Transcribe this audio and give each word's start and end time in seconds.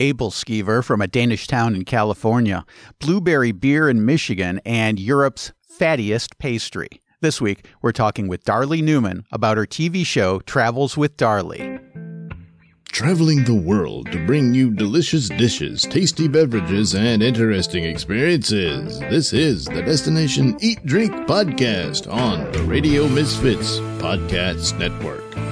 Æbelskiver 0.00 0.84
from 0.84 1.00
a 1.00 1.06
Danish 1.06 1.46
town 1.46 1.74
in 1.74 1.84
California, 1.84 2.64
blueberry 2.98 3.52
beer 3.52 3.88
in 3.88 4.04
Michigan, 4.04 4.60
and 4.64 4.98
Europe's 4.98 5.52
fattiest 5.78 6.38
pastry. 6.38 6.88
This 7.22 7.40
week, 7.40 7.66
we're 7.80 7.92
talking 7.92 8.28
with 8.28 8.44
Darley 8.44 8.82
Newman 8.82 9.24
about 9.32 9.56
her 9.56 9.66
TV 9.66 10.04
show 10.04 10.40
Travels 10.40 10.96
with 10.96 11.16
Darley. 11.16 11.78
Traveling 12.92 13.44
the 13.44 13.54
world 13.54 14.10
to 14.12 14.24
bring 14.26 14.54
you 14.54 14.70
delicious 14.70 15.28
dishes, 15.28 15.82
tasty 15.82 16.28
beverages, 16.28 16.94
and 16.94 17.22
interesting 17.22 17.84
experiences. 17.84 19.00
This 19.00 19.32
is 19.32 19.66
the 19.66 19.82
Destination 19.82 20.56
Eat 20.60 20.84
Drink 20.86 21.12
Podcast 21.26 22.10
on 22.10 22.50
the 22.52 22.62
Radio 22.62 23.08
Misfits 23.08 23.78
Podcast 24.00 24.78
Network. 24.78 25.45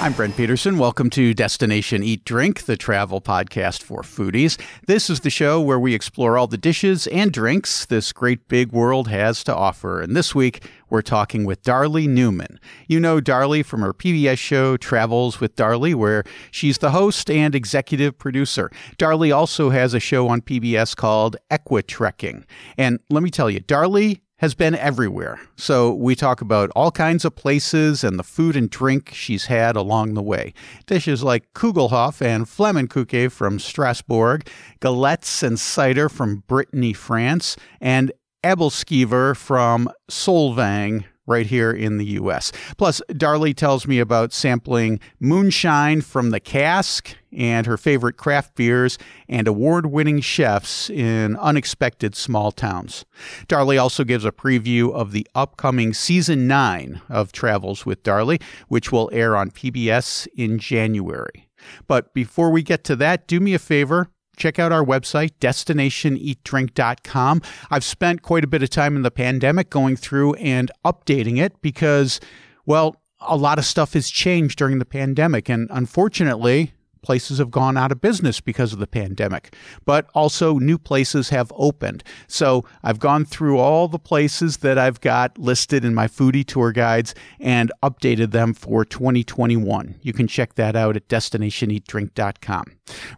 I'm 0.00 0.12
Brent 0.12 0.36
Peterson. 0.36 0.78
Welcome 0.78 1.10
to 1.10 1.34
Destination 1.34 2.04
Eat 2.04 2.24
Drink, 2.24 2.66
the 2.66 2.76
travel 2.76 3.20
podcast 3.20 3.82
for 3.82 4.02
foodies. 4.02 4.56
This 4.86 5.10
is 5.10 5.20
the 5.20 5.28
show 5.28 5.60
where 5.60 5.78
we 5.78 5.92
explore 5.92 6.38
all 6.38 6.46
the 6.46 6.56
dishes 6.56 7.08
and 7.08 7.32
drinks 7.32 7.84
this 7.84 8.12
great 8.12 8.46
big 8.46 8.70
world 8.70 9.08
has 9.08 9.42
to 9.42 9.54
offer. 9.54 10.00
And 10.00 10.14
this 10.14 10.36
week, 10.36 10.62
we're 10.88 11.02
talking 11.02 11.44
with 11.44 11.64
Darley 11.64 12.06
Newman. 12.06 12.60
You 12.86 13.00
know 13.00 13.20
Darley 13.20 13.64
from 13.64 13.80
her 13.80 13.92
PBS 13.92 14.38
show 14.38 14.76
Travels 14.76 15.40
with 15.40 15.56
Darley, 15.56 15.94
where 15.94 16.22
she's 16.52 16.78
the 16.78 16.92
host 16.92 17.28
and 17.28 17.52
executive 17.56 18.16
producer. 18.16 18.70
Darley 18.98 19.32
also 19.32 19.70
has 19.70 19.94
a 19.94 20.00
show 20.00 20.28
on 20.28 20.42
PBS 20.42 20.94
called 20.94 21.36
Equitrekking. 21.50 22.44
And 22.78 23.00
let 23.10 23.24
me 23.24 23.30
tell 23.30 23.50
you, 23.50 23.58
Darley 23.58 24.22
has 24.38 24.54
been 24.54 24.74
everywhere. 24.74 25.40
So 25.56 25.92
we 25.92 26.14
talk 26.14 26.40
about 26.40 26.70
all 26.74 26.90
kinds 26.90 27.24
of 27.24 27.34
places 27.34 28.02
and 28.02 28.18
the 28.18 28.24
food 28.24 28.56
and 28.56 28.70
drink 28.70 29.10
she's 29.12 29.46
had 29.46 29.76
along 29.76 30.14
the 30.14 30.22
way. 30.22 30.54
Dishes 30.86 31.22
like 31.22 31.52
Kugelhof 31.54 32.22
and 32.22 32.46
Flammkuchen 32.46 33.30
from 33.30 33.58
Strasbourg, 33.58 34.48
galettes 34.80 35.42
and 35.42 35.58
cider 35.58 36.08
from 36.08 36.44
Brittany, 36.46 36.92
France, 36.92 37.56
and 37.80 38.12
Æbelskiver 38.44 39.36
from 39.36 39.90
Solvang 40.08 41.04
right 41.28 41.46
here 41.46 41.70
in 41.70 41.98
the 41.98 42.06
U.S. 42.06 42.52
Plus, 42.76 43.00
Darley 43.16 43.54
tells 43.54 43.86
me 43.86 43.98
about 43.98 44.32
sampling 44.32 44.98
moonshine 45.20 46.00
from 46.00 46.30
the 46.30 46.40
cask 46.40 47.16
and 47.30 47.66
her 47.66 47.76
favorite 47.76 48.16
craft 48.16 48.54
beers 48.54 48.98
and 49.28 49.46
award 49.46 49.86
winning 49.86 50.20
chefs 50.20 50.88
in 50.88 51.36
unexpected 51.36 52.14
small 52.16 52.50
towns. 52.50 53.04
Darley 53.46 53.76
also 53.78 54.02
gives 54.02 54.24
a 54.24 54.32
preview 54.32 54.92
of 54.92 55.12
the 55.12 55.26
upcoming 55.34 55.92
season 55.92 56.46
9 56.46 57.02
of 57.08 57.32
Travels 57.32 57.84
with 57.84 58.02
Darley, 58.02 58.40
which 58.68 58.90
will 58.90 59.10
air 59.12 59.36
on 59.36 59.50
PBS 59.50 60.26
in 60.34 60.58
January. 60.58 61.48
But 61.86 62.14
before 62.14 62.50
we 62.50 62.62
get 62.62 62.84
to 62.84 62.96
that, 62.96 63.26
do 63.26 63.40
me 63.40 63.54
a 63.54 63.58
favor 63.58 64.08
check 64.38 64.58
out 64.58 64.72
our 64.72 64.84
website, 64.84 65.32
destinationeatdrink.com. 65.40 67.42
I've 67.70 67.84
spent 67.84 68.22
quite 68.22 68.44
a 68.44 68.48
bit 68.48 68.62
of 68.62 68.70
time 68.70 68.96
in 68.96 69.02
the 69.02 69.10
pandemic 69.10 69.70
going 69.70 69.96
through 69.96 70.34
and 70.34 70.70
updating 70.84 71.38
it 71.38 71.60
because, 71.60 72.20
well, 72.64 72.96
a 73.20 73.36
lot 73.36 73.58
of 73.58 73.64
stuff 73.64 73.94
has 73.94 74.08
changed 74.08 74.58
during 74.58 74.78
the 74.78 74.84
pandemic. 74.84 75.48
And 75.48 75.66
unfortunately, 75.70 76.72
places 77.02 77.38
have 77.38 77.50
gone 77.50 77.76
out 77.76 77.92
of 77.92 78.00
business 78.00 78.40
because 78.40 78.72
of 78.72 78.78
the 78.78 78.86
pandemic, 78.86 79.54
but 79.84 80.08
also 80.14 80.58
new 80.58 80.78
places 80.78 81.30
have 81.30 81.52
opened. 81.56 82.02
So 82.26 82.64
I've 82.82 82.98
gone 82.98 83.24
through 83.24 83.58
all 83.58 83.88
the 83.88 83.98
places 83.98 84.58
that 84.58 84.78
I've 84.78 85.00
got 85.00 85.38
listed 85.38 85.84
in 85.84 85.94
my 85.94 86.06
foodie 86.06 86.46
tour 86.46 86.72
guides 86.72 87.14
and 87.40 87.72
updated 87.82 88.32
them 88.32 88.54
for 88.54 88.84
2021. 88.84 89.96
You 90.02 90.12
can 90.12 90.26
check 90.26 90.54
that 90.54 90.76
out 90.76 90.96
at 90.96 91.08
destinationeatdrink.com. 91.08 92.64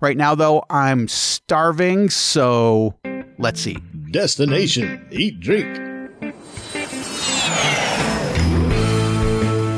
Right 0.01 0.17
now, 0.17 0.35
though, 0.35 0.65
I'm 0.71 1.09
starving, 1.09 2.11
so 2.11 2.95
let's 3.39 3.67
eat. 3.67 3.81
Destination 4.13 5.07
Eat 5.11 5.41
Drink. 5.41 5.91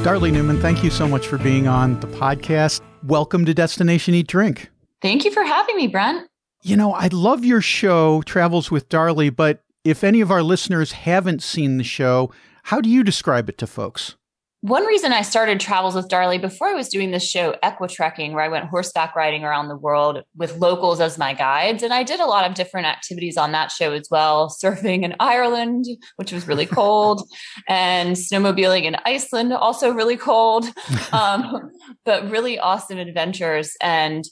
Darley 0.03 0.33
Newman, 0.33 0.61
thank 0.61 0.83
you 0.83 0.91
so 0.91 1.07
much 1.07 1.29
for 1.29 1.39
being 1.39 1.69
on 1.69 2.01
the 2.01 2.09
podcast. 2.09 2.81
Welcome 3.05 3.45
to 3.47 3.55
Destination 3.55 4.15
Eat 4.15 4.29
Drink. 4.29 4.71
Thank 5.01 5.25
you 5.25 5.33
for 5.33 5.43
having 5.43 5.75
me, 5.75 5.89
Brent. 5.89 6.29
You 6.63 6.77
know, 6.77 6.93
I 6.93 7.09
love 7.09 7.45
your 7.45 7.61
show, 7.61 8.23
Travels 8.23 8.71
with 8.71 8.89
Darley, 8.89 9.29
but 9.29 9.65
if 9.83 10.05
any 10.05 10.21
of 10.21 10.31
our 10.31 10.43
listeners 10.43 10.93
haven't 10.93 11.43
seen 11.43 11.79
the 11.79 11.85
show, 11.85 12.31
how 12.65 12.81
do 12.81 12.89
you 12.89 13.03
describe 13.03 13.49
it 13.49 13.59
to 13.59 13.67
folks? 13.67 14.15
One 14.63 14.87
reason 14.87 15.13
I 15.13 15.23
started 15.23 15.59
Travels 15.59 15.97
with 15.97 16.09
Darley 16.09 16.39
before 16.39 16.69
I 16.69 16.75
was 16.75 16.89
doing 16.89 17.11
this 17.11 17.29
show, 17.29 17.57
Equitrekking, 17.65 18.31
where 18.31 18.45
I 18.45 18.49
went 18.49 18.67
horseback 18.67 19.17
riding 19.17 19.43
around 19.43 19.67
the 19.67 19.77
world 19.77 20.23
with 20.37 20.57
locals 20.59 21.01
as 21.01 21.19
my 21.19 21.35
guides. 21.35 21.83
And 21.83 21.93
I 21.93 22.05
did 22.05 22.21
a 22.21 22.27
lot 22.27 22.49
of 22.49 22.55
different 22.55 22.87
activities 22.87 23.37
on 23.37 23.51
that 23.51 23.73
show 23.73 23.93
as 23.93 24.07
well 24.09 24.49
surfing 24.65 25.03
in 25.03 25.17
Ireland, 25.19 25.87
which 26.15 26.31
was 26.31 26.47
really 26.47 26.67
cold, 26.67 27.29
and 27.69 28.15
snowmobiling 28.15 28.85
in 28.85 28.95
Iceland, 29.05 29.53
also 29.53 29.93
really 29.93 30.17
cold, 30.17 30.67
um, 31.13 31.73
but 32.05 32.31
really 32.31 32.61
awesome 32.61 32.99
adventures. 32.99 33.75
And 33.81 34.25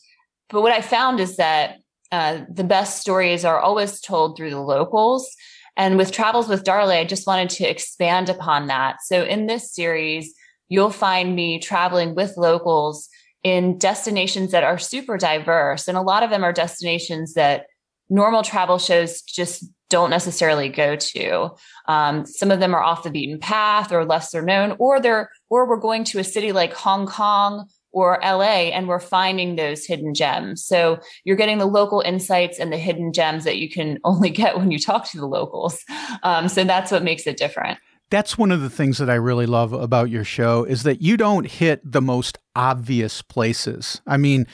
but 0.48 0.62
what 0.62 0.70
I 0.70 0.80
found 0.80 1.18
is 1.18 1.38
that 1.38 1.78
uh, 2.12 2.42
the 2.48 2.64
best 2.64 3.00
stories 3.00 3.44
are 3.44 3.58
always 3.58 4.00
told 4.00 4.36
through 4.36 4.50
the 4.50 4.60
locals. 4.60 5.28
And 5.76 5.96
with 5.96 6.12
Travels 6.12 6.48
with 6.48 6.64
Darley, 6.64 6.96
I 6.96 7.04
just 7.04 7.26
wanted 7.26 7.50
to 7.50 7.64
expand 7.64 8.28
upon 8.28 8.66
that. 8.66 9.02
So 9.02 9.24
in 9.24 9.46
this 9.46 9.72
series, 9.72 10.34
you'll 10.68 10.90
find 10.90 11.34
me 11.34 11.58
traveling 11.58 12.14
with 12.14 12.36
locals 12.36 13.08
in 13.42 13.78
destinations 13.78 14.52
that 14.52 14.64
are 14.64 14.78
super 14.78 15.16
diverse. 15.16 15.88
And 15.88 15.96
a 15.96 16.02
lot 16.02 16.22
of 16.22 16.30
them 16.30 16.44
are 16.44 16.52
destinations 16.52 17.34
that 17.34 17.66
normal 18.08 18.42
travel 18.42 18.78
shows 18.78 19.22
just 19.22 19.64
don't 19.88 20.10
necessarily 20.10 20.68
go 20.68 20.96
to. 20.96 21.50
Um, 21.86 22.24
some 22.26 22.50
of 22.50 22.60
them 22.60 22.74
are 22.74 22.82
off 22.82 23.02
the 23.02 23.10
beaten 23.10 23.38
path 23.40 23.92
or 23.92 24.04
lesser 24.04 24.42
known, 24.42 24.76
or 24.78 25.00
they're, 25.00 25.30
or 25.48 25.68
we're 25.68 25.80
going 25.80 26.04
to 26.04 26.18
a 26.18 26.24
city 26.24 26.52
like 26.52 26.72
Hong 26.72 27.06
Kong 27.06 27.68
or 27.92 28.18
LA 28.22 28.70
and 28.70 28.88
we're 28.88 29.00
finding 29.00 29.56
those 29.56 29.84
hidden 29.84 30.14
gems. 30.14 30.64
So 30.64 31.00
you're 31.24 31.36
getting 31.36 31.58
the 31.58 31.66
local 31.66 32.00
insights 32.00 32.58
and 32.58 32.72
the 32.72 32.78
hidden 32.78 33.12
gems 33.12 33.44
that 33.44 33.58
you 33.58 33.68
can 33.68 33.98
only 34.04 34.30
get 34.30 34.56
when 34.56 34.70
you 34.70 34.78
talk 34.78 35.10
to 35.10 35.18
the 35.18 35.26
locals. 35.26 35.84
Um, 36.22 36.48
so 36.48 36.64
that's 36.64 36.90
what 36.90 37.02
makes 37.02 37.26
it 37.26 37.36
different. 37.36 37.78
That's 38.10 38.36
one 38.36 38.50
of 38.50 38.60
the 38.60 38.70
things 38.70 38.98
that 38.98 39.08
I 39.08 39.14
really 39.14 39.46
love 39.46 39.72
about 39.72 40.10
your 40.10 40.24
show 40.24 40.64
is 40.64 40.82
that 40.82 41.00
you 41.00 41.16
don't 41.16 41.46
hit 41.46 41.80
the 41.84 42.02
most 42.02 42.38
obvious 42.56 43.22
places. 43.22 44.00
I 44.04 44.16
mean, 44.16 44.48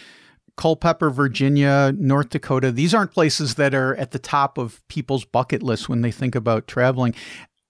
Culpeper, 0.59 1.11
Virginia, 1.11 1.93
North 1.97 2.31
Dakota, 2.31 2.71
these 2.71 2.93
aren't 2.93 3.13
places 3.13 3.55
that 3.55 3.75
are 3.75 3.95
at 3.97 4.11
the 4.11 4.19
top 4.19 4.59
of 4.59 4.87
people's 4.89 5.25
bucket 5.25 5.63
list 5.63 5.89
when 5.89 6.03
they 6.03 6.11
think 6.11 6.35
about 6.35 6.67
traveling. 6.67 7.15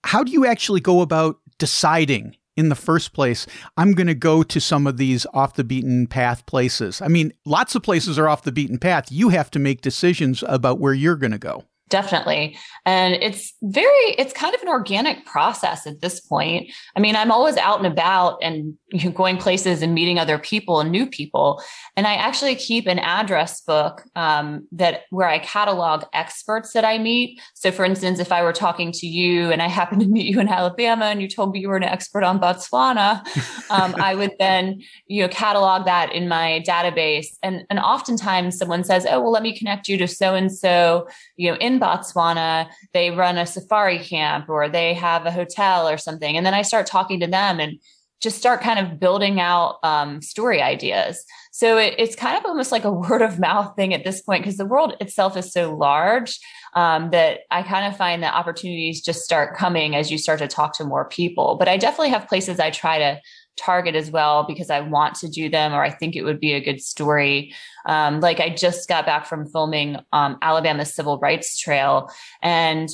How 0.03 0.25
do 0.25 0.33
you 0.33 0.44
actually 0.44 0.81
go 0.81 1.03
about 1.03 1.38
deciding 1.59 2.37
in 2.56 2.68
the 2.68 2.74
first 2.74 3.12
place, 3.12 3.46
I'm 3.76 3.92
going 3.92 4.06
to 4.06 4.14
go 4.14 4.42
to 4.42 4.60
some 4.60 4.86
of 4.86 4.96
these 4.96 5.26
off 5.34 5.54
the 5.54 5.64
beaten 5.64 6.06
path 6.06 6.46
places. 6.46 7.02
I 7.02 7.08
mean, 7.08 7.32
lots 7.44 7.74
of 7.74 7.82
places 7.82 8.18
are 8.18 8.28
off 8.28 8.42
the 8.42 8.52
beaten 8.52 8.78
path. 8.78 9.12
You 9.12 9.28
have 9.28 9.50
to 9.52 9.58
make 9.58 9.82
decisions 9.82 10.42
about 10.46 10.78
where 10.78 10.94
you're 10.94 11.16
going 11.16 11.32
to 11.32 11.38
go. 11.38 11.64
Definitely. 11.88 12.56
And 12.84 13.14
it's 13.14 13.54
very, 13.62 14.10
it's 14.19 14.32
kind 14.32 14.52
of 14.56 14.60
an 14.60 14.69
organic 14.69 15.24
process 15.24 15.86
at 15.86 16.00
this 16.00 16.19
point. 16.19 16.72
I 16.97 17.00
mean, 17.00 17.14
I'm 17.14 17.30
always 17.30 17.56
out 17.56 17.78
and 17.78 17.86
about 17.86 18.38
and 18.42 18.76
going 19.14 19.36
places 19.36 19.82
and 19.82 19.94
meeting 19.94 20.19
other 20.19 20.36
people 20.36 20.80
and 20.80 20.91
new 20.91 21.06
people. 21.06 21.62
And 21.97 22.08
I 22.08 22.14
actually 22.14 22.56
keep 22.56 22.88
an 22.88 22.98
address 22.98 23.60
book 23.60 24.02
um, 24.16 24.66
that 24.72 25.02
where 25.10 25.28
I 25.28 25.38
catalog 25.38 26.04
experts 26.12 26.72
that 26.72 26.84
I 26.84 26.98
meet. 26.98 27.41
So 27.54 27.70
for 27.70 27.84
instance, 27.84 28.18
if 28.18 28.32
I 28.32 28.42
were 28.42 28.53
talking 28.53 28.91
to 28.92 29.06
you 29.06 29.53
and 29.53 29.62
I 29.62 29.68
happened 29.68 30.00
to 30.00 30.08
meet 30.08 30.26
you 30.26 30.41
in 30.41 30.48
Alabama 30.48 31.04
and 31.04 31.22
you 31.22 31.28
told 31.28 31.53
me 31.53 31.60
you 31.60 31.68
were 31.68 31.76
an 31.76 31.84
expert 31.84 32.24
on 32.24 32.41
Botswana, 32.41 33.24
um, 33.70 33.94
I 34.00 34.16
would 34.16 34.32
then, 34.41 34.82
you 35.06 35.22
know, 35.22 35.28
catalog 35.28 35.84
that 35.86 36.12
in 36.12 36.26
my 36.26 36.64
database. 36.66 37.28
And, 37.44 37.64
and 37.70 37.78
oftentimes 37.78 38.58
someone 38.58 38.82
says, 38.82 39.06
Oh, 39.08 39.20
well, 39.20 39.30
let 39.30 39.44
me 39.44 39.56
connect 39.56 39.86
you 39.86 39.97
to 39.98 40.09
so 40.09 40.34
and 40.34 40.53
so, 40.53 41.06
you 41.36 41.50
know, 41.50 41.56
in 41.59 41.75
Botswana, 41.80 42.68
they 42.92 43.10
run 43.10 43.38
a 43.38 43.46
safari 43.46 43.98
camp 43.98 44.48
or 44.48 44.68
they 44.68 44.94
have 44.94 45.26
a 45.26 45.32
hotel 45.32 45.88
or 45.88 45.98
something. 45.98 46.36
And 46.36 46.44
then 46.44 46.54
I 46.54 46.62
start 46.62 46.86
talking 46.86 47.20
to 47.20 47.26
them 47.26 47.60
and 47.60 47.78
just 48.22 48.38
start 48.38 48.62
kind 48.62 48.78
of 48.78 48.98
building 48.98 49.40
out 49.40 49.76
um, 49.82 50.22
story 50.22 50.62
ideas. 50.62 51.24
So 51.52 51.78
it, 51.78 51.94
it's 51.98 52.16
kind 52.16 52.36
of 52.36 52.44
almost 52.44 52.72
like 52.72 52.84
a 52.84 52.92
word 53.08 53.22
of 53.22 53.38
mouth 53.38 53.74
thing 53.76 53.94
at 53.94 54.04
this 54.04 54.22
point 54.22 54.42
because 54.42 54.56
the 54.56 54.66
world 54.66 54.94
itself 55.00 55.36
is 55.36 55.52
so 55.52 55.74
large 55.74 56.38
um, 56.74 57.10
that 57.10 57.40
I 57.50 57.62
kind 57.62 57.86
of 57.86 57.96
find 57.96 58.22
that 58.22 58.34
opportunities 58.34 59.02
just 59.02 59.22
start 59.22 59.56
coming 59.56 59.94
as 59.96 60.10
you 60.10 60.18
start 60.18 60.38
to 60.40 60.48
talk 60.48 60.76
to 60.78 60.84
more 60.84 61.08
people. 61.08 61.56
But 61.58 61.68
I 61.68 61.76
definitely 61.76 62.10
have 62.10 62.28
places 62.28 62.58
I 62.58 62.70
try 62.70 62.98
to 62.98 63.20
target 63.56 63.94
as 63.94 64.10
well 64.10 64.44
because 64.46 64.70
I 64.70 64.80
want 64.80 65.14
to 65.16 65.28
do 65.28 65.48
them 65.48 65.72
or 65.72 65.82
I 65.82 65.90
think 65.90 66.14
it 66.14 66.22
would 66.22 66.40
be 66.40 66.52
a 66.52 66.60
good 66.60 66.82
story. 66.82 67.54
Um, 67.86 68.21
like 68.21 68.41
I 68.41 68.50
just 68.50 68.88
got 68.88 69.06
back 69.06 69.27
from 69.27 69.47
filming 69.47 69.97
um, 70.12 70.38
Alabama 70.42 70.84
Civil 70.84 71.18
Rights 71.18 71.59
Trail. 71.59 72.10
And 72.42 72.88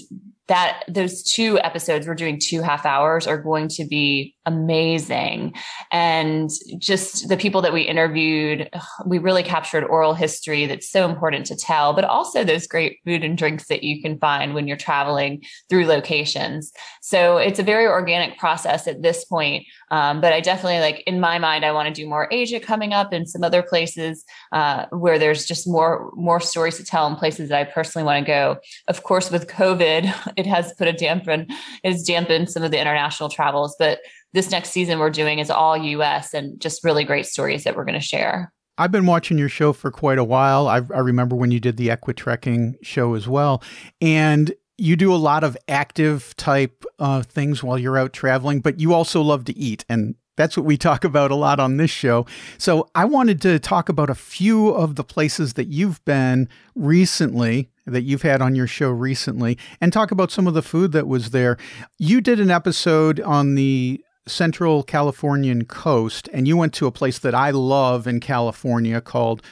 that 0.49 0.83
those 0.89 1.23
two 1.23 1.59
episodes 1.61 2.07
we're 2.07 2.15
doing 2.15 2.39
two 2.39 2.61
half 2.61 2.85
hours 2.85 3.27
are 3.27 3.39
going 3.39 3.69
to 3.69 3.85
be 3.85 4.35
amazing. 4.45 5.55
And 5.93 6.51
just 6.79 7.29
the 7.29 7.37
people 7.37 7.63
that 7.63 7.73
we 7.73 7.83
interviewed 7.83 8.69
we 9.07 9.19
really 9.19 9.45
captured 9.45 9.85
oral 9.85 10.15
history 10.15 10.67
that's 10.67 10.91
so 10.91 11.09
important 11.09 11.47
to 11.47 11.57
tell 11.57 11.95
but 11.95 12.05
also 12.05 12.45
those 12.45 12.67
great 12.67 12.99
food 13.05 13.23
and 13.23 13.39
drinks 13.39 13.69
that 13.69 13.85
you 13.85 14.03
can 14.03 14.19
find 14.19 14.53
when 14.53 14.67
you're 14.67 14.77
traveling 14.77 15.43
through 15.71 15.87
locations. 15.87 16.73
So 17.01 17.37
it's 17.37 17.59
a 17.59 17.63
very 17.63 17.87
organic 17.87 18.37
process 18.39 18.87
at 18.87 19.01
this 19.01 19.25
point 19.25 19.65
um, 19.93 20.21
but 20.21 20.33
i 20.33 20.41
definitely 20.41 20.81
like 20.81 21.05
in 21.07 21.21
my 21.21 21.39
mind 21.39 21.65
i 21.65 21.71
want 21.71 21.87
to 21.87 21.95
do 21.95 22.09
more 22.09 22.27
asia 22.33 22.59
coming 22.59 22.93
up 22.93 23.13
and 23.13 23.29
some 23.29 23.45
other 23.45 23.63
places 23.63 24.25
uh, 24.51 24.87
where 24.91 25.19
there's 25.19 25.47
just 25.47 25.69
more 25.69 26.11
more 26.15 26.41
stories 26.41 26.77
to 26.77 26.85
tell 26.85 27.07
and 27.07 27.17
places 27.17 27.49
that 27.49 27.61
i 27.61 27.65
personally 27.65 28.05
want 28.05 28.25
to 28.25 28.27
go 28.29 28.57
of 28.89 29.05
course 29.05 29.31
with 29.31 29.47
covid 29.47 30.13
it 30.37 30.47
has 30.47 30.73
put 30.75 30.89
a 30.89 30.93
dampen 30.93 31.47
has 31.85 32.03
dampened 32.03 32.51
some 32.51 32.65
of 32.65 32.73
the 32.73 32.81
international 32.81 33.29
travels 33.29 33.77
but 33.79 34.01
this 34.33 34.51
next 34.51 34.71
season 34.71 34.99
we're 34.99 35.11
doing 35.11 35.39
is 35.39 35.51
all 35.51 35.77
US 35.77 36.35
and 36.35 36.61
just 36.61 36.85
really 36.85 37.05
great 37.05 37.27
stories 37.27 37.65
that 37.65 37.77
we're 37.77 37.85
going 37.85 37.99
to 37.99 38.05
share. 38.05 38.53
I've 38.79 38.91
been 38.91 39.07
watching 39.07 39.37
your 39.37 39.51
show 39.51 39.73
for 39.73 39.91
quite 39.91 40.19
a 40.19 40.25
while. 40.25 40.67
I, 40.67 40.77
I 40.77 41.01
remember 41.01 41.37
when 41.37 41.51
you 41.51 41.61
did 41.61 41.77
the 41.77 41.89
Equitrekking 41.89 42.77
show 42.83 43.15
as 43.15 43.29
well. 43.29 43.63
And 44.01 44.53
you 44.79 44.97
do 44.97 45.15
a 45.15 45.17
lot 45.17 45.45
of 45.45 45.57
active 45.69 46.35
type 46.37 46.85
uh, 46.99 47.23
things 47.23 47.63
while 47.63 47.79
you're 47.79 47.99
out 47.99 48.13
traveling, 48.13 48.61
but 48.61 48.81
you 48.81 48.95
also 48.95 49.21
love 49.23 49.45
to 49.45 49.57
eat. 49.57 49.85
And 49.89 50.15
that's 50.37 50.57
what 50.57 50.67
we 50.67 50.77
talk 50.77 51.05
about 51.05 51.31
a 51.31 51.37
lot 51.37 51.61
on 51.61 51.77
this 51.77 51.91
show. 51.91 52.27
So 52.59 52.89
I 52.95 53.05
wanted 53.05 53.41
to 53.43 53.59
talk 53.59 53.89
about 53.89 54.11
a 54.11 54.15
few 54.15 54.69
of 54.69 54.97
the 54.97 55.05
places 55.05 55.55
that 55.55 55.69
you've 55.69 56.05
been 56.05 56.49
recently 56.75 57.69
that 57.87 58.03
you've 58.03 58.23
had 58.23 58.41
on 58.41 58.55
your 58.55 58.67
show 58.67 58.91
recently 58.91 59.59
and 59.81 59.93
talk 59.93 60.11
about 60.11 60.31
some 60.31 60.47
of 60.47 60.55
the 60.55 60.63
food 60.63 60.93
that 60.93 61.07
was 61.07 61.31
there. 61.31 61.57
You 61.99 62.21
did 62.21 62.39
an 62.41 62.51
episode 62.51 63.21
on 63.21 63.55
the 63.57 64.03
Central 64.27 64.85
Californian 64.85 65.65
coast, 65.65 66.29
and 66.33 66.47
you 66.47 66.57
went 66.57 66.73
to 66.75 66.87
a 66.87 66.93
place 66.93 67.19
that 67.19 67.35
I 67.35 67.51
love 67.51 68.07
in 68.07 68.21
California 68.21 69.01
called 69.01 69.43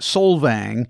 Solvang. 0.00 0.86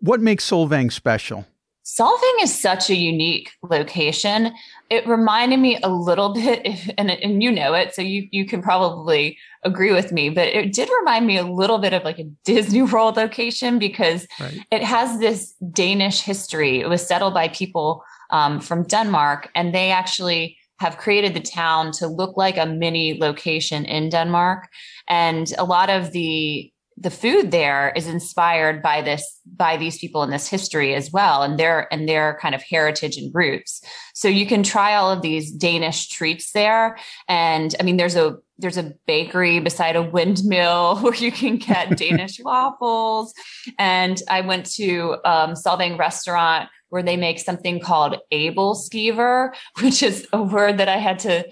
What 0.00 0.20
makes 0.20 0.48
Solvang 0.48 0.90
special? 0.90 1.46
Solvang 1.84 2.42
is 2.42 2.56
such 2.56 2.90
a 2.90 2.94
unique 2.94 3.50
location. 3.62 4.52
It 4.88 5.06
reminded 5.06 5.58
me 5.58 5.78
a 5.82 5.88
little 5.88 6.32
bit, 6.34 6.66
and, 6.96 7.10
and 7.10 7.42
you 7.42 7.50
know 7.50 7.74
it, 7.74 7.94
so 7.94 8.02
you, 8.02 8.28
you 8.30 8.46
can 8.46 8.62
probably 8.62 9.36
agree 9.64 9.92
with 9.92 10.12
me, 10.12 10.28
but 10.30 10.48
it 10.48 10.72
did 10.72 10.88
remind 11.00 11.26
me 11.26 11.36
a 11.36 11.46
little 11.46 11.78
bit 11.78 11.92
of 11.92 12.04
like 12.04 12.18
a 12.18 12.30
Disney 12.44 12.82
World 12.92 13.16
location 13.16 13.78
because 13.78 14.26
right. 14.40 14.60
it 14.70 14.82
has 14.82 15.18
this 15.18 15.52
Danish 15.72 16.20
history. 16.20 16.80
It 16.80 16.88
was 16.88 17.06
settled 17.06 17.34
by 17.34 17.48
people 17.48 18.04
um, 18.30 18.60
from 18.60 18.84
Denmark, 18.84 19.50
and 19.54 19.74
they 19.74 19.90
actually 19.90 20.56
have 20.80 20.98
created 20.98 21.32
the 21.32 21.40
town 21.40 21.92
to 21.92 22.08
look 22.08 22.36
like 22.36 22.56
a 22.56 22.66
mini 22.66 23.16
location 23.20 23.84
in 23.84 24.08
Denmark. 24.08 24.68
And 25.08 25.52
a 25.56 25.64
lot 25.64 25.90
of 25.90 26.10
the 26.10 26.71
the 26.96 27.10
food 27.10 27.50
there 27.50 27.92
is 27.96 28.06
inspired 28.06 28.82
by 28.82 29.02
this 29.02 29.40
by 29.56 29.76
these 29.76 29.98
people 29.98 30.22
in 30.22 30.30
this 30.30 30.48
history 30.48 30.94
as 30.94 31.10
well 31.10 31.42
and 31.42 31.58
their 31.58 31.92
and 31.92 32.08
their 32.08 32.38
kind 32.40 32.54
of 32.54 32.62
heritage 32.62 33.16
and 33.16 33.34
roots. 33.34 33.82
So 34.14 34.28
you 34.28 34.46
can 34.46 34.62
try 34.62 34.94
all 34.94 35.10
of 35.10 35.22
these 35.22 35.50
danish 35.50 36.08
treats 36.08 36.52
there. 36.52 36.98
And 37.28 37.74
i 37.80 37.82
mean 37.82 37.96
there's 37.96 38.16
a 38.16 38.36
there's 38.58 38.78
a 38.78 38.92
bakery 39.06 39.58
beside 39.58 39.96
a 39.96 40.02
windmill 40.02 40.96
where 41.00 41.14
you 41.14 41.32
can 41.32 41.56
get 41.56 41.96
danish 41.96 42.40
waffles. 42.40 43.34
And 43.78 44.20
i 44.28 44.40
went 44.40 44.66
to 44.72 45.16
um, 45.24 45.52
solvang 45.52 45.98
restaurant 45.98 46.68
where 46.92 47.02
they 47.02 47.16
make 47.16 47.38
something 47.38 47.80
called 47.80 48.18
æbleskiver, 48.30 49.54
which 49.80 50.02
is 50.02 50.28
a 50.30 50.42
word 50.42 50.76
that 50.76 50.90
I 50.90 50.98
had 50.98 51.18
to 51.20 51.42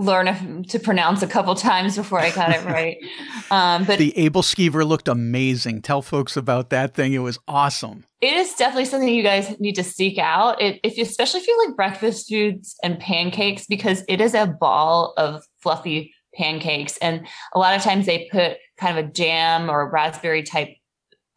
learn 0.00 0.64
to 0.64 0.78
pronounce 0.78 1.22
a 1.22 1.26
couple 1.26 1.54
times 1.54 1.96
before 1.96 2.18
I 2.18 2.30
got 2.30 2.50
it 2.50 2.64
right. 2.64 2.98
Um, 3.52 3.82
but 3.82 3.98
the 3.98 4.12
æbleskiver 4.16 4.86
looked 4.86 5.08
amazing. 5.08 5.82
Tell 5.82 6.02
folks 6.02 6.36
about 6.36 6.70
that 6.70 6.94
thing. 6.94 7.14
It 7.14 7.18
was 7.18 7.36
awesome. 7.48 8.04
It 8.20 8.34
is 8.34 8.54
definitely 8.54 8.84
something 8.84 9.08
you 9.08 9.24
guys 9.24 9.58
need 9.58 9.74
to 9.74 9.82
seek 9.82 10.18
out. 10.18 10.62
It, 10.62 10.78
if 10.84 10.96
you, 10.96 11.02
especially 11.02 11.40
if 11.40 11.48
you 11.48 11.66
like 11.66 11.74
breakfast 11.74 12.28
foods 12.28 12.76
and 12.84 13.00
pancakes, 13.00 13.66
because 13.66 14.04
it 14.06 14.20
is 14.20 14.34
a 14.34 14.46
ball 14.46 15.14
of 15.16 15.42
fluffy 15.60 16.14
pancakes. 16.36 16.96
And 16.98 17.26
a 17.52 17.58
lot 17.58 17.74
of 17.74 17.82
times 17.82 18.06
they 18.06 18.28
put 18.30 18.58
kind 18.78 18.96
of 18.96 19.04
a 19.04 19.08
jam 19.08 19.68
or 19.68 19.80
a 19.80 19.90
raspberry 19.90 20.44
type 20.44 20.68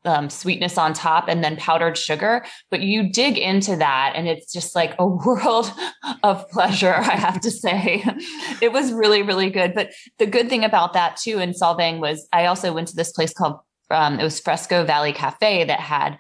um, 0.06 0.30
sweetness 0.30 0.78
on 0.78 0.94
top 0.94 1.28
and 1.28 1.44
then 1.44 1.58
powdered 1.58 1.98
sugar. 1.98 2.46
But 2.70 2.82
you 2.82 3.12
dig 3.12 3.38
into 3.38 3.76
that 3.78 4.14
and 4.16 4.28
it's 4.28 4.52
just 4.52 4.76
like 4.76 4.96
a 5.00 5.08
world 5.26 5.72
of 6.24 6.50
pleasure, 6.50 6.94
I 6.94 7.16
have 7.16 7.42
to 7.42 7.52
say. 7.52 8.04
it 8.62 8.72
was 8.72 8.92
really, 8.92 9.22
really 9.22 9.50
good. 9.50 9.74
But 9.74 9.92
the 10.20 10.26
good 10.26 10.50
thing 10.50 10.64
about 10.64 10.94
that 10.94 11.18
too 11.18 11.40
in 11.40 11.52
Solvang 11.52 12.00
was 12.00 12.28
I 12.34 12.46
also 12.46 12.74
went 12.74 12.88
to 12.90 12.96
this 12.96 13.12
place 13.12 13.34
called, 13.34 13.60
um, 13.92 14.20
it 14.20 14.24
was 14.24 14.40
Fresco 14.40 14.86
Valley 14.86 15.14
Cafe 15.14 15.66
that 15.66 15.80
had 15.80 16.18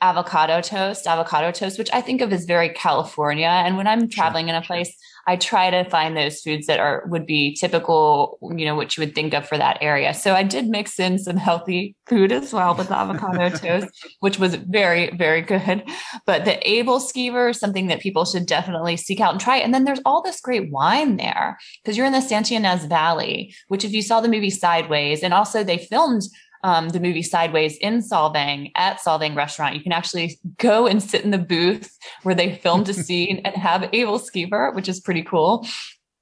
avocado 0.00 0.60
toast, 0.60 1.06
avocado 1.06 1.50
toast, 1.50 1.78
which 1.78 1.90
I 1.92 2.00
think 2.00 2.20
of 2.20 2.32
as 2.32 2.44
very 2.44 2.70
California. 2.70 3.48
And 3.48 3.76
when 3.76 3.86
I'm 3.86 4.08
traveling 4.08 4.48
in 4.48 4.54
a 4.54 4.62
place, 4.62 4.94
I 5.26 5.36
try 5.36 5.70
to 5.70 5.88
find 5.88 6.16
those 6.16 6.40
foods 6.40 6.66
that 6.66 6.80
are 6.80 7.04
would 7.06 7.26
be 7.26 7.54
typical, 7.54 8.38
you 8.56 8.64
know, 8.64 8.74
what 8.74 8.96
you 8.96 9.02
would 9.02 9.14
think 9.14 9.34
of 9.34 9.46
for 9.46 9.58
that 9.58 9.78
area. 9.80 10.14
So 10.14 10.34
I 10.34 10.42
did 10.42 10.68
mix 10.68 10.98
in 10.98 11.18
some 11.18 11.36
healthy 11.36 11.94
food 12.06 12.32
as 12.32 12.52
well 12.52 12.74
with 12.74 12.90
avocado 12.90 13.48
toast, 13.56 13.88
which 14.20 14.38
was 14.38 14.54
very, 14.54 15.10
very 15.16 15.42
good. 15.42 15.84
But 16.26 16.44
the 16.44 16.60
æbleskiver 16.66 17.50
is 17.50 17.60
something 17.60 17.88
that 17.88 18.00
people 18.00 18.24
should 18.24 18.46
definitely 18.46 18.96
seek 18.96 19.20
out 19.20 19.32
and 19.32 19.40
try. 19.40 19.56
And 19.56 19.72
then 19.74 19.84
there's 19.84 20.00
all 20.04 20.22
this 20.22 20.40
great 20.40 20.70
wine 20.70 21.16
there 21.16 21.58
because 21.82 21.96
you're 21.96 22.06
in 22.06 22.12
the 22.12 22.20
Santa 22.20 22.54
Ynez 22.54 22.86
Valley, 22.86 23.54
which 23.68 23.84
if 23.84 23.92
you 23.92 24.02
saw 24.02 24.20
the 24.20 24.28
movie 24.28 24.50
Sideways, 24.50 25.22
and 25.22 25.34
also 25.34 25.62
they 25.62 25.78
filmed 25.78 26.22
um, 26.62 26.90
the 26.90 27.00
movie 27.00 27.22
Sideways 27.22 27.76
in 27.78 28.00
Solvang 28.00 28.70
at 28.74 29.00
Solvang 29.00 29.36
Restaurant. 29.36 29.74
You 29.74 29.82
can 29.82 29.92
actually 29.92 30.38
go 30.58 30.86
and 30.86 31.02
sit 31.02 31.24
in 31.24 31.30
the 31.30 31.38
booth 31.38 31.96
where 32.22 32.34
they 32.34 32.56
filmed 32.56 32.88
a 32.88 32.94
scene 33.06 33.40
and 33.44 33.54
have 33.54 33.82
æbleskiver, 33.82 34.74
which 34.74 34.88
is 34.88 35.00
pretty 35.00 35.22
cool. 35.22 35.66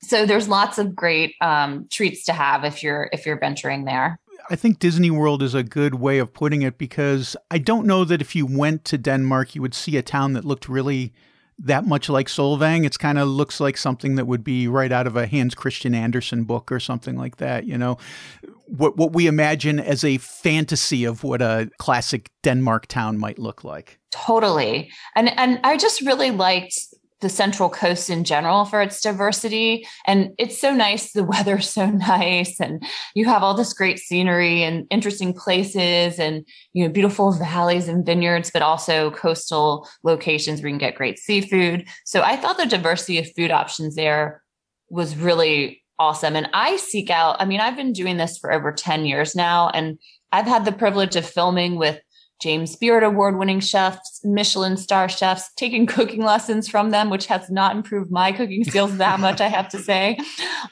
So 0.01 0.27
there's 0.27 0.49
lots 0.49 0.79
of 0.79 0.95
great 0.95 1.35
um, 1.41 1.87
treats 1.91 2.25
to 2.27 2.33
have 2.33 2.65
if 2.65 2.83
you're 2.83 3.11
if 3.13 3.27
you're 3.27 3.39
venturing 3.39 3.85
there. 3.85 4.21
I 4.51 4.57
think 4.57 4.79
Disney 4.79 5.11
World 5.11 5.43
is 5.43 5.55
a 5.55 5.63
good 5.63 5.97
way 5.97 6.19
of 6.19 6.33
putting 6.33 6.63
it 6.63 6.79
because 6.79 7.37
I 7.51 7.59
don't 7.59 7.87
know 7.87 8.05
that 8.05 8.23
if 8.23 8.35
you 8.35 8.47
went 8.47 8.85
to 8.87 8.97
Denmark, 8.97 9.55
you 9.55 9.61
would 9.61 9.75
see 9.75 9.97
a 9.97 10.03
town 10.03 10.33
that 10.33 10.45
looked 10.45 10.69
really 10.69 11.13
that 11.59 11.87
much 11.87 12.09
like 12.09 12.29
Solvang. 12.29 12.85
It's 12.85 12.97
kind 12.97 13.19
of 13.19 13.29
looks 13.29 13.61
like 13.61 13.77
something 13.77 14.15
that 14.15 14.27
would 14.27 14.45
be 14.45 14.69
right 14.69 14.93
out 14.93 15.07
of 15.07 15.17
a 15.17 15.27
Hans 15.27 15.55
Christian 15.55 15.95
Andersen 15.95 16.45
book 16.45 16.71
or 16.71 16.79
something 16.79 17.17
like 17.17 17.37
that. 17.39 17.67
You 17.67 17.77
know, 17.79 17.99
what 18.67 18.97
what 18.97 19.13
we 19.13 19.27
imagine 19.27 19.81
as 19.81 20.05
a 20.05 20.19
fantasy 20.19 21.05
of 21.05 21.25
what 21.25 21.43
a 21.43 21.71
classic 21.79 22.31
Denmark 22.43 22.87
town 22.87 23.19
might 23.19 23.39
look 23.39 23.65
like. 23.65 23.99
Totally, 24.11 24.91
and 25.17 25.29
and 25.39 25.61
I 25.65 25.77
just 25.77 26.01
really 26.03 26.31
liked 26.31 26.75
the 27.21 27.29
central 27.29 27.69
coast 27.69 28.11
in 28.11 28.23
general 28.25 28.65
for 28.65 28.81
its 28.81 29.01
diversity. 29.01 29.87
And 30.07 30.31
it's 30.39 30.61
so 30.61 30.73
nice 30.73 31.13
the 31.13 31.25
weather's 31.25 31.69
so 31.69 31.87
nice 31.91 32.61
and 32.61 32.83
you 33.15 33.25
have 33.27 33.43
all 33.43 33.55
this 33.55 33.73
great 33.73 33.99
scenery 33.99 34.63
and 34.63 34.87
interesting 34.91 35.33
places 35.33 36.19
and 36.19 36.47
you 36.73 36.85
know 36.85 36.93
beautiful 36.93 37.33
valleys 37.33 37.89
and 37.89 38.07
vineyards 38.07 38.51
but 38.53 38.63
also 38.63 39.11
coastal 39.11 39.89
locations 40.05 40.61
where 40.61 40.69
you 40.69 40.75
can 40.75 40.79
get 40.79 40.95
great 40.95 41.19
seafood. 41.19 41.87
So 42.05 42.23
i 42.23 42.37
thought 42.37 42.57
the 42.57 42.67
diversity 42.67 43.19
of 43.19 43.33
food 43.35 43.51
options 43.51 43.95
there 43.95 44.43
was 44.91 45.17
really 45.17 45.83
awesome. 45.99 46.37
And 46.37 46.49
i 46.55 46.77
seek 46.77 47.11
out 47.11 47.37
i 47.41 47.45
mean 47.45 47.61
i've 47.61 47.77
been 47.77 47.93
doing 47.93 48.17
this 48.17 48.39
for 48.39 48.53
over 48.53 48.73
10 48.73 49.05
years 49.05 49.35
now 49.35 49.69
and 49.71 49.99
i've 50.31 50.47
had 50.47 50.65
the 50.65 50.73
privilege 50.73 51.17
of 51.17 51.27
filming 51.27 51.77
with 51.77 52.01
James 52.41 52.77
Beard 52.77 53.03
award 53.03 53.37
winning 53.37 53.61
chefs, 53.61 54.21
Michelin 54.25 54.77
star 54.77 55.09
chefs, 55.09 55.51
taking 55.57 55.87
cooking 55.97 56.23
lessons 56.23 56.69
from 56.69 56.91
them, 56.91 57.11
which 57.11 57.27
has 57.27 57.51
not 57.51 57.75
improved 57.75 58.11
my 58.11 58.33
cooking 58.33 58.65
skills 58.65 58.97
that 58.99 59.21
much, 59.21 59.41
I 59.41 59.49
have 59.49 59.69
to 59.71 59.79
say. 59.79 60.19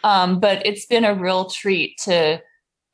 Um, 0.05 0.41
but 0.41 0.65
it's 0.65 0.87
been 0.87 1.05
a 1.05 1.15
real 1.15 1.47
treat 1.47 1.99
to, 2.05 2.41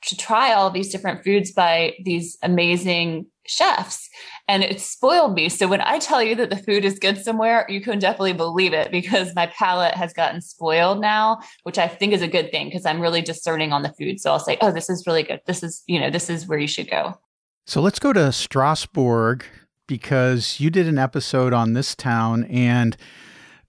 to 0.02 0.16
try 0.16 0.52
all 0.52 0.70
these 0.70 0.90
different 0.90 1.22
foods 1.22 1.52
by 1.52 1.94
these 2.02 2.38
amazing 2.42 3.26
chefs. 3.46 4.08
And 4.48 4.62
it 4.62 4.80
spoiled 4.80 5.34
me. 5.34 5.48
So 5.48 5.68
when 5.68 5.80
I 5.80 5.98
tell 5.98 6.22
you 6.22 6.34
that 6.36 6.50
the 6.50 6.56
food 6.56 6.84
is 6.84 6.98
good 6.98 7.22
somewhere, 7.22 7.66
you 7.68 7.80
can 7.80 7.98
definitely 7.98 8.32
believe 8.32 8.72
it 8.72 8.90
because 8.90 9.34
my 9.34 9.46
palate 9.46 9.94
has 9.94 10.12
gotten 10.12 10.40
spoiled 10.40 11.00
now, 11.00 11.40
which 11.64 11.78
I 11.78 11.88
think 11.88 12.12
is 12.12 12.22
a 12.22 12.28
good 12.28 12.50
thing 12.50 12.68
because 12.68 12.86
I'm 12.86 13.00
really 13.00 13.22
discerning 13.22 13.72
on 13.72 13.82
the 13.82 13.92
food. 13.92 14.20
So 14.20 14.32
I'll 14.32 14.38
say, 14.38 14.58
oh, 14.60 14.72
this 14.72 14.88
is 14.88 15.06
really 15.06 15.22
good. 15.22 15.40
This 15.46 15.62
is, 15.62 15.82
you 15.86 16.00
know, 16.00 16.10
this 16.10 16.30
is 16.30 16.46
where 16.46 16.58
you 16.58 16.66
should 16.66 16.90
go. 16.90 17.18
So 17.64 17.80
let's 17.80 17.98
go 17.98 18.12
to 18.12 18.32
Strasbourg 18.32 19.44
because 19.86 20.58
you 20.58 20.70
did 20.70 20.88
an 20.88 20.98
episode 20.98 21.52
on 21.52 21.74
this 21.74 21.94
town 21.94 22.44
and 22.44 22.96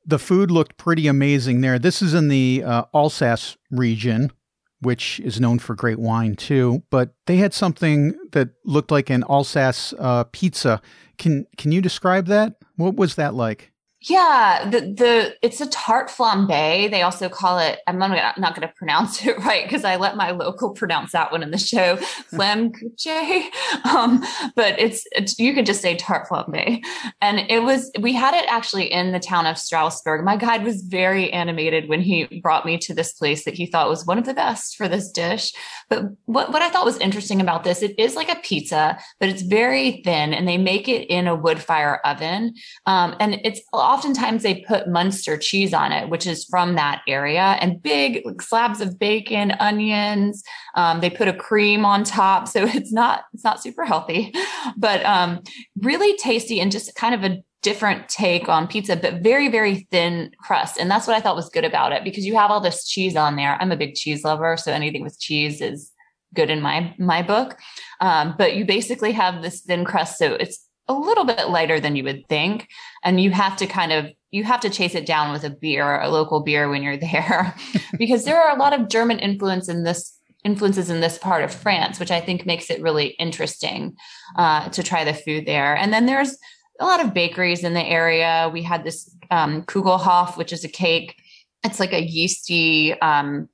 the 0.06 0.20
food 0.20 0.52
looked 0.52 0.78
pretty 0.78 1.08
amazing 1.08 1.62
there. 1.62 1.80
This 1.80 2.02
is 2.02 2.14
in 2.14 2.28
the 2.28 2.64
uh, 2.66 2.86
Alsace 2.94 3.58
region, 3.72 4.32
which 4.80 5.20
is 5.20 5.40
known 5.40 5.60
for 5.60 5.76
great 5.76 6.00
wine 6.00 6.36
too. 6.36 6.84
But 6.90 7.14
they 7.26 7.38
had 7.38 7.54
something 7.54 8.16
that 8.32 8.50
looked 8.66 8.92
like 8.92 9.10
an 9.10 9.24
Alsace 9.30 9.94
uh, 10.00 10.26
pizza. 10.32 10.82
Can 11.18 11.46
can 11.58 11.72
you 11.72 11.82
describe 11.82 12.26
that? 12.28 12.56
What 12.76 12.96
was 12.96 13.16
that 13.16 13.34
like? 13.36 13.73
Yeah, 14.06 14.70
the 14.70 14.82
the 14.82 15.36
it's 15.42 15.62
a 15.62 15.70
tart 15.70 16.10
flambe. 16.10 16.92
They 16.92 17.04
also 17.04 17.30
call 17.30 17.58
it. 17.60 17.80
I'm 17.88 17.98
not, 17.98 18.38
not 18.38 18.54
going 18.54 18.68
to 18.68 18.74
pronounce 18.76 19.26
it 19.26 19.38
right 19.46 19.64
because 19.64 19.86
I 19.86 19.96
let 19.96 20.18
my 20.18 20.32
local 20.32 20.72
pronounce 20.72 21.14
that 21.14 21.32
one 21.32 21.42
in 21.42 21.52
the 21.52 21.58
show, 21.58 21.96
flammekueche. 22.32 23.50
Um, 23.86 24.22
but 24.58 24.78
it's, 24.78 25.06
it's 25.14 25.40
you 25.40 25.54
could 25.54 25.66
just 25.66 25.82
say 25.82 25.96
tart 25.96 26.28
flambe, 26.28 26.82
and 27.22 27.40
it 27.50 27.64
was. 27.64 27.92
We 27.98 28.12
had 28.12 28.34
it 28.34 28.46
actually 28.50 28.92
in 28.92 29.14
the 29.14 29.22
town 29.22 29.46
of 29.46 29.58
Strasbourg. 29.58 30.26
My 30.26 30.36
guide 30.36 30.66
was 30.66 30.82
very 30.82 31.32
animated 31.32 31.88
when 31.88 32.02
he 32.02 32.42
brought 32.42 32.66
me 32.66 32.78
to 32.80 32.94
this 32.94 33.14
place 33.14 33.46
that 33.46 33.54
he 33.54 33.66
thought 33.66 33.88
was 33.88 34.06
one 34.06 34.18
of 34.18 34.26
the 34.26 34.34
best 34.34 34.76
for 34.76 34.90
this 34.90 35.10
dish. 35.10 35.54
But 35.90 36.04
what 36.26 36.52
what 36.52 36.62
I 36.62 36.70
thought 36.70 36.84
was 36.84 36.98
interesting 36.98 37.40
about 37.40 37.64
this, 37.64 37.82
it 37.82 37.98
is 37.98 38.16
like 38.16 38.30
a 38.30 38.42
pizza, 38.42 38.98
but 39.22 39.30
it's 39.30 39.44
very 39.44 40.02
thin, 40.04 40.34
and 40.34 40.46
they 40.46 40.58
make 40.58 40.90
it 40.90 41.08
in 41.10 41.28
a 41.28 41.36
wood 41.36 41.62
fire 41.62 42.02
oven, 42.04 42.54
um, 42.86 43.16
and 43.22 43.40
it's 43.46 43.62
oftentimes 43.94 44.44
they 44.44 44.62
put 44.62 44.88
Munster 44.88 45.38
cheese 45.38 45.74
on 45.74 45.92
it, 45.92 46.10
which 46.10 46.26
is 46.26 46.46
from 46.46 46.76
that 46.76 47.02
area, 47.08 47.58
and 47.62 47.82
big 47.82 48.42
slabs 48.42 48.82
of 48.82 48.98
bacon, 48.98 49.52
onions. 49.60 50.44
Um, 50.76 51.00
they 51.02 51.10
put 51.10 51.28
a 51.28 51.34
cream 51.34 51.86
on 51.86 52.04
top, 52.04 52.48
so 52.48 52.64
it's 52.68 52.92
not 52.92 53.26
it's 53.34 53.44
not 53.44 53.62
super 53.62 53.86
healthy, 53.86 54.34
but 54.78 55.06
um, 55.06 55.42
really 55.78 56.18
tasty 56.18 56.60
and 56.60 56.72
just 56.72 56.96
kind 56.96 57.14
of 57.16 57.24
a 57.24 57.44
different 57.62 58.10
take 58.10 58.50
on 58.50 58.68
pizza, 58.68 58.96
but 58.96 59.24
very, 59.24 59.48
very 59.48 59.88
thin 59.90 60.32
crust. 60.38 60.78
And 60.78 60.92
that's 60.92 61.08
what 61.08 61.16
I 61.16 61.22
thought 61.22 61.36
was 61.36 61.50
good 61.50 61.64
about 61.64 61.94
it 61.94 62.04
because 62.04 62.26
you 62.26 62.36
have 62.36 62.52
all 62.52 62.60
this 62.60 62.86
cheese 62.86 63.16
on 63.16 63.38
there. 63.38 63.58
I'm 63.60 63.72
a 63.72 63.78
big 63.78 63.96
cheese 63.96 64.24
lover, 64.24 64.58
so 64.58 64.72
anything 64.72 65.02
with 65.02 65.20
cheese 65.20 65.62
is 65.62 65.92
good 66.36 66.50
in 66.50 66.62
my 66.62 66.94
my 66.98 67.22
book. 67.22 67.58
Um, 68.02 68.36
but 68.38 68.56
you 68.56 68.66
basically 68.66 69.12
have 69.14 69.42
this 69.42 69.62
thin 69.62 69.86
crust, 69.86 70.18
so 70.18 70.34
it's 70.34 70.68
a 70.88 70.94
little 70.94 71.26
bit 71.26 71.50
lighter 71.50 71.80
than 71.80 71.96
you 71.96 72.04
would 72.04 72.28
think. 72.28 72.68
And 73.04 73.22
you 73.22 73.32
have 73.32 73.56
to 73.58 73.68
kind 73.68 73.92
of, 73.92 74.08
you 74.32 74.44
have 74.44 74.60
to 74.62 74.70
chase 74.70 74.96
it 74.96 75.06
down 75.06 75.32
with 75.32 75.44
a 75.44 75.50
beer, 75.50 76.02
a 76.02 76.10
local 76.10 76.42
beer 76.42 76.70
when 76.70 76.84
you're 76.84 76.98
there, 77.12 77.56
because 77.98 78.26
there 78.26 78.42
are 78.42 78.56
a 78.56 78.60
lot 78.60 78.78
of 78.78 78.90
German 78.90 79.20
influence 79.20 79.70
in 79.70 79.84
this 79.84 80.18
influences 80.44 80.90
in 80.90 81.00
this 81.00 81.18
part 81.18 81.42
of 81.44 81.54
France, 81.54 82.00
which 82.00 82.12
I 82.12 82.20
think 82.20 82.46
makes 82.46 82.70
it 82.70 82.82
really 82.82 83.08
interesting 83.20 83.96
uh, 84.38 84.68
to 84.70 84.84
try 84.84 85.06
the 85.06 85.14
food 85.14 85.46
there. 85.46 85.76
And 85.76 85.94
then 85.94 86.06
there's 86.06 86.38
a 86.80 86.86
lot 86.86 87.04
of 87.04 87.14
bakeries 87.14 87.64
in 87.64 87.74
the 87.74 87.84
area. 87.84 88.50
We 88.52 88.62
had 88.62 88.84
this 88.84 89.16
um, 89.32 89.64
Kugelhof, 89.64 90.38
which 90.38 90.52
is 90.52 90.64
a 90.64 90.70
cake. 90.70 91.16
It's 91.64 91.80
like 91.80 91.94
a 91.94 92.04
yeasty, 92.04 92.94
um, 93.00 93.48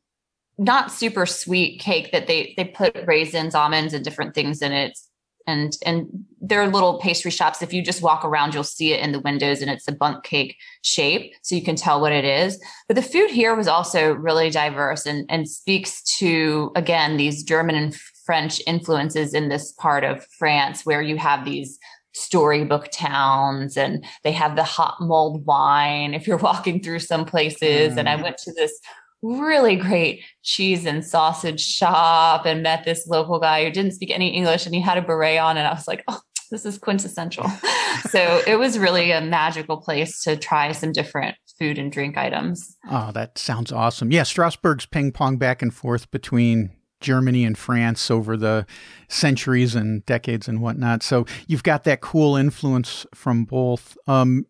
not 0.58 0.92
super 0.92 1.26
sweet 1.26 1.80
cake 1.80 2.12
that 2.12 2.28
they 2.28 2.54
they 2.58 2.66
put 2.66 2.96
raisins, 3.06 3.56
almonds, 3.56 3.94
and 3.94 4.04
different 4.04 4.34
things 4.34 4.62
in 4.62 4.72
it. 4.72 4.90
It's 4.90 5.09
and 5.50 5.78
and 5.86 6.08
there 6.42 6.62
are 6.62 6.68
little 6.68 7.00
pastry 7.00 7.32
shops 7.32 7.62
if 7.62 7.74
you 7.74 7.82
just 7.82 8.02
walk 8.02 8.24
around 8.24 8.54
you'll 8.54 8.64
see 8.64 8.94
it 8.94 9.02
in 9.02 9.12
the 9.12 9.20
windows 9.20 9.62
and 9.62 9.70
it's 9.70 9.88
a 9.88 9.92
bundt 9.92 10.24
cake 10.24 10.56
shape 10.82 11.34
so 11.42 11.56
you 11.56 11.64
can 11.64 11.76
tell 11.76 12.00
what 12.00 12.12
it 12.12 12.24
is 12.24 12.62
but 12.88 12.96
the 12.96 13.02
food 13.02 13.30
here 13.30 13.56
was 13.56 13.68
also 13.68 14.14
really 14.14 14.50
diverse 14.50 15.06
and 15.06 15.26
and 15.30 15.50
speaks 15.50 16.02
to 16.04 16.72
again 16.76 17.18
these 17.18 17.44
german 17.44 17.76
and 17.76 17.96
french 18.26 18.62
influences 18.68 19.34
in 19.34 19.50
this 19.50 19.72
part 19.74 20.04
of 20.04 20.26
france 20.38 20.86
where 20.86 21.02
you 21.02 21.18
have 21.18 21.44
these 21.44 21.80
storybook 22.14 22.90
towns 22.92 23.78
and 23.78 24.04
they 24.24 24.32
have 24.32 24.56
the 24.56 24.64
hot 24.64 24.96
mulled 25.00 25.46
wine 25.46 26.14
if 26.14 26.28
you're 26.28 26.38
walking 26.52 26.82
through 26.82 27.00
some 27.00 27.26
places 27.26 27.94
mm. 27.94 27.98
and 27.98 28.08
i 28.08 28.16
mm. 28.16 28.24
went 28.24 28.38
to 28.38 28.54
this 28.54 28.80
really 29.22 29.76
great 29.76 30.24
cheese 30.44 30.86
and 30.86 31.06
sausage 31.06 31.62
shop 31.62 32.46
and 32.46 32.64
met 32.64 32.86
this 32.86 33.08
local 33.08 33.40
guy 33.40 33.66
who 33.66 33.72
didn't 33.72 33.92
speak 33.92 34.12
any 34.12 34.30
English 34.30 34.66
and 34.66 34.74
he 34.74 34.82
had 34.82 34.98
a 34.98 35.02
beret 35.02 35.40
on. 35.40 35.58
And 35.58 35.68
I 35.68 35.74
was 35.74 35.88
like, 35.88 36.04
oh, 36.08 36.20
this 36.52 36.66
is 36.66 36.78
quintessential. 36.78 37.48
so 38.10 38.42
it 38.48 38.58
was 38.58 38.80
really 38.80 39.12
a 39.12 39.22
magical 39.22 39.78
place 39.78 40.22
to 40.24 40.36
try 40.36 40.72
some 40.72 40.92
different 40.92 41.36
food 41.58 41.78
and 41.78 41.92
drink 41.92 42.18
items. 42.18 42.78
Oh, 42.90 43.12
that 43.12 43.38
sounds 43.38 43.72
awesome. 43.72 44.12
Yeah, 44.12 44.24
Strasbourg's 44.24 44.86
ping 44.86 45.12
pong 45.12 45.38
back 45.38 45.62
and 45.62 45.74
forth 45.74 46.10
between 46.12 46.72
Germany 47.02 47.46
and 47.46 47.58
France 47.58 48.10
over 48.12 48.36
the 48.36 48.66
centuries 49.08 49.76
and 49.76 50.06
decades 50.06 50.48
and 50.48 50.62
whatnot. 50.62 51.04
So 51.04 51.26
you've 51.48 51.64
got 51.64 51.84
that 51.86 52.02
cool 52.02 52.36
influence 52.36 53.06
from 53.14 53.46
both. 53.46 53.98
Um, 54.08 54.46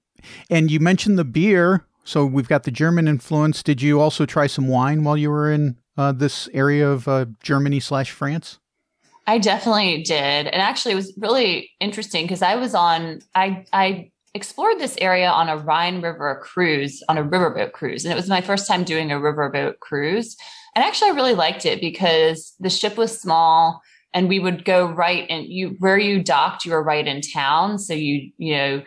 and 0.49 0.69
you 0.69 0.79
mentioned 0.79 1.17
the 1.17 1.25
beer. 1.25 1.85
So 2.09 2.25
we've 2.25 2.47
got 2.47 2.63
the 2.63 2.71
German 2.71 3.07
influence. 3.07 3.61
Did 3.61 3.83
you 3.83 4.01
also 4.01 4.25
try 4.25 4.47
some 4.47 4.67
wine 4.67 5.03
while 5.03 5.15
you 5.15 5.29
were 5.29 5.51
in 5.51 5.77
uh, 5.95 6.11
this 6.11 6.49
area 6.55 6.89
of 6.89 7.07
uh, 7.07 7.27
Germany 7.43 7.79
slash 7.79 8.09
France? 8.09 8.57
I 9.27 9.37
definitely 9.37 10.01
did, 10.01 10.47
and 10.47 10.59
actually, 10.59 10.93
it 10.93 10.95
was 10.95 11.13
really 11.19 11.69
interesting 11.79 12.23
because 12.25 12.41
I 12.41 12.55
was 12.55 12.73
on 12.73 13.19
I 13.35 13.63
I 13.73 14.09
explored 14.33 14.79
this 14.79 14.97
area 14.97 15.29
on 15.29 15.49
a 15.49 15.57
Rhine 15.57 16.01
River 16.01 16.41
cruise 16.43 17.03
on 17.09 17.19
a 17.19 17.23
riverboat 17.23 17.73
cruise, 17.73 18.05
and 18.05 18.11
it 18.11 18.15
was 18.15 18.27
my 18.27 18.41
first 18.41 18.67
time 18.67 18.83
doing 18.83 19.11
a 19.11 19.19
riverboat 19.19 19.77
cruise. 19.77 20.35
And 20.73 20.83
actually, 20.83 21.11
I 21.11 21.13
really 21.13 21.35
liked 21.35 21.63
it 21.63 21.79
because 21.79 22.55
the 22.59 22.71
ship 22.71 22.97
was 22.97 23.21
small 23.21 23.83
and 24.15 24.27
we 24.27 24.39
would 24.39 24.65
go 24.65 24.87
right 24.87 25.27
and 25.29 25.45
you 25.45 25.75
where 25.77 25.99
you 25.99 26.23
docked 26.23 26.65
you 26.65 26.71
were 26.71 26.81
right 26.81 27.05
in 27.05 27.21
town 27.21 27.77
so 27.77 27.93
you 27.93 28.31
you 28.37 28.55
know 28.55 28.81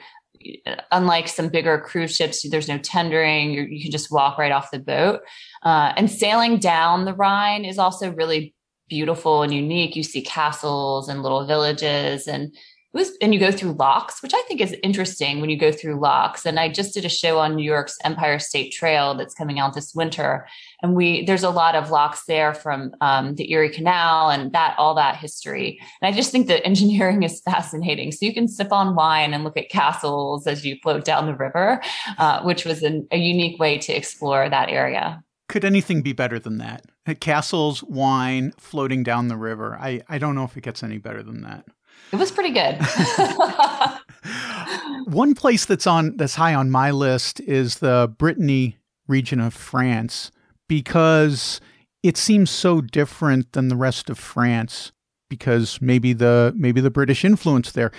unlike 0.90 1.28
some 1.28 1.48
bigger 1.48 1.78
cruise 1.78 2.14
ships, 2.14 2.48
there's 2.48 2.68
no 2.68 2.78
tendering. 2.78 3.52
You're, 3.52 3.66
you 3.66 3.82
can 3.82 3.90
just 3.90 4.10
walk 4.10 4.38
right 4.38 4.52
off 4.52 4.70
the 4.70 4.78
boat. 4.78 5.20
Uh, 5.62 5.92
and 5.96 6.10
sailing 6.10 6.58
down 6.58 7.04
the 7.04 7.14
Rhine 7.14 7.64
is 7.64 7.78
also 7.78 8.12
really 8.12 8.54
beautiful 8.88 9.42
and 9.42 9.54
unique. 9.54 9.96
You 9.96 10.02
see 10.02 10.22
castles 10.22 11.08
and 11.08 11.22
little 11.22 11.46
villages 11.46 12.26
and 12.26 12.54
was, 12.92 13.12
and 13.20 13.32
you 13.32 13.40
go 13.40 13.50
through 13.50 13.72
locks, 13.72 14.22
which 14.22 14.32
I 14.34 14.42
think 14.42 14.60
is 14.60 14.76
interesting 14.82 15.40
when 15.40 15.50
you 15.50 15.58
go 15.58 15.72
through 15.72 16.00
locks. 16.00 16.44
And 16.44 16.60
I 16.60 16.68
just 16.68 16.94
did 16.94 17.04
a 17.04 17.08
show 17.08 17.38
on 17.38 17.54
New 17.54 17.64
York's 17.64 17.96
Empire 18.04 18.38
State 18.38 18.70
Trail 18.72 19.14
that's 19.14 19.34
coming 19.34 19.58
out 19.58 19.74
this 19.74 19.94
winter, 19.94 20.46
and 20.82 20.94
we 20.94 21.24
there's 21.24 21.42
a 21.42 21.50
lot 21.50 21.74
of 21.74 21.90
locks 21.90 22.24
there 22.26 22.54
from 22.54 22.92
um, 23.00 23.34
the 23.36 23.50
Erie 23.52 23.70
Canal 23.70 24.30
and 24.30 24.52
that 24.52 24.74
all 24.78 24.94
that 24.94 25.16
history. 25.16 25.80
And 26.00 26.12
I 26.12 26.16
just 26.16 26.30
think 26.30 26.46
the 26.46 26.64
engineering 26.72 27.22
is 27.22 27.40
fascinating. 27.40 28.12
So 28.12 28.26
you 28.26 28.34
can 28.34 28.48
sip 28.48 28.72
on 28.72 28.94
wine 28.94 29.34
and 29.34 29.44
look 29.44 29.56
at 29.56 29.68
castles 29.68 30.46
as 30.46 30.64
you 30.64 30.76
float 30.82 31.04
down 31.04 31.26
the 31.26 31.34
river, 31.34 31.80
uh, 32.18 32.42
which 32.42 32.64
was 32.64 32.82
an, 32.82 33.06
a 33.10 33.16
unique 33.16 33.58
way 33.58 33.78
to 33.78 33.92
explore 33.92 34.48
that 34.48 34.68
area. 34.68 35.22
Could 35.48 35.64
anything 35.66 36.00
be 36.00 36.12
better 36.12 36.38
than 36.38 36.58
that? 36.58 36.86
Castles, 37.20 37.82
wine, 37.82 38.54
floating 38.56 39.02
down 39.02 39.28
the 39.28 39.36
river. 39.36 39.76
I, 39.78 40.00
I 40.08 40.16
don't 40.16 40.34
know 40.34 40.44
if 40.44 40.56
it 40.56 40.62
gets 40.62 40.82
any 40.82 40.98
better 40.98 41.22
than 41.22 41.42
that. 41.42 41.66
It 42.12 42.16
was 42.16 42.30
pretty 42.30 42.50
good. 42.50 42.78
One 45.06 45.34
place 45.34 45.64
that's 45.64 45.86
on 45.86 46.16
that's 46.16 46.34
high 46.34 46.54
on 46.54 46.70
my 46.70 46.90
list 46.90 47.40
is 47.40 47.78
the 47.78 48.14
Brittany 48.18 48.76
region 49.08 49.40
of 49.40 49.54
France 49.54 50.30
because 50.68 51.60
it 52.02 52.16
seems 52.16 52.50
so 52.50 52.80
different 52.80 53.52
than 53.52 53.68
the 53.68 53.76
rest 53.76 54.10
of 54.10 54.18
France 54.18 54.92
because 55.30 55.80
maybe 55.80 56.12
the 56.12 56.52
maybe 56.56 56.82
the 56.82 56.90
British 56.90 57.24
influence 57.24 57.72
there. 57.72 57.90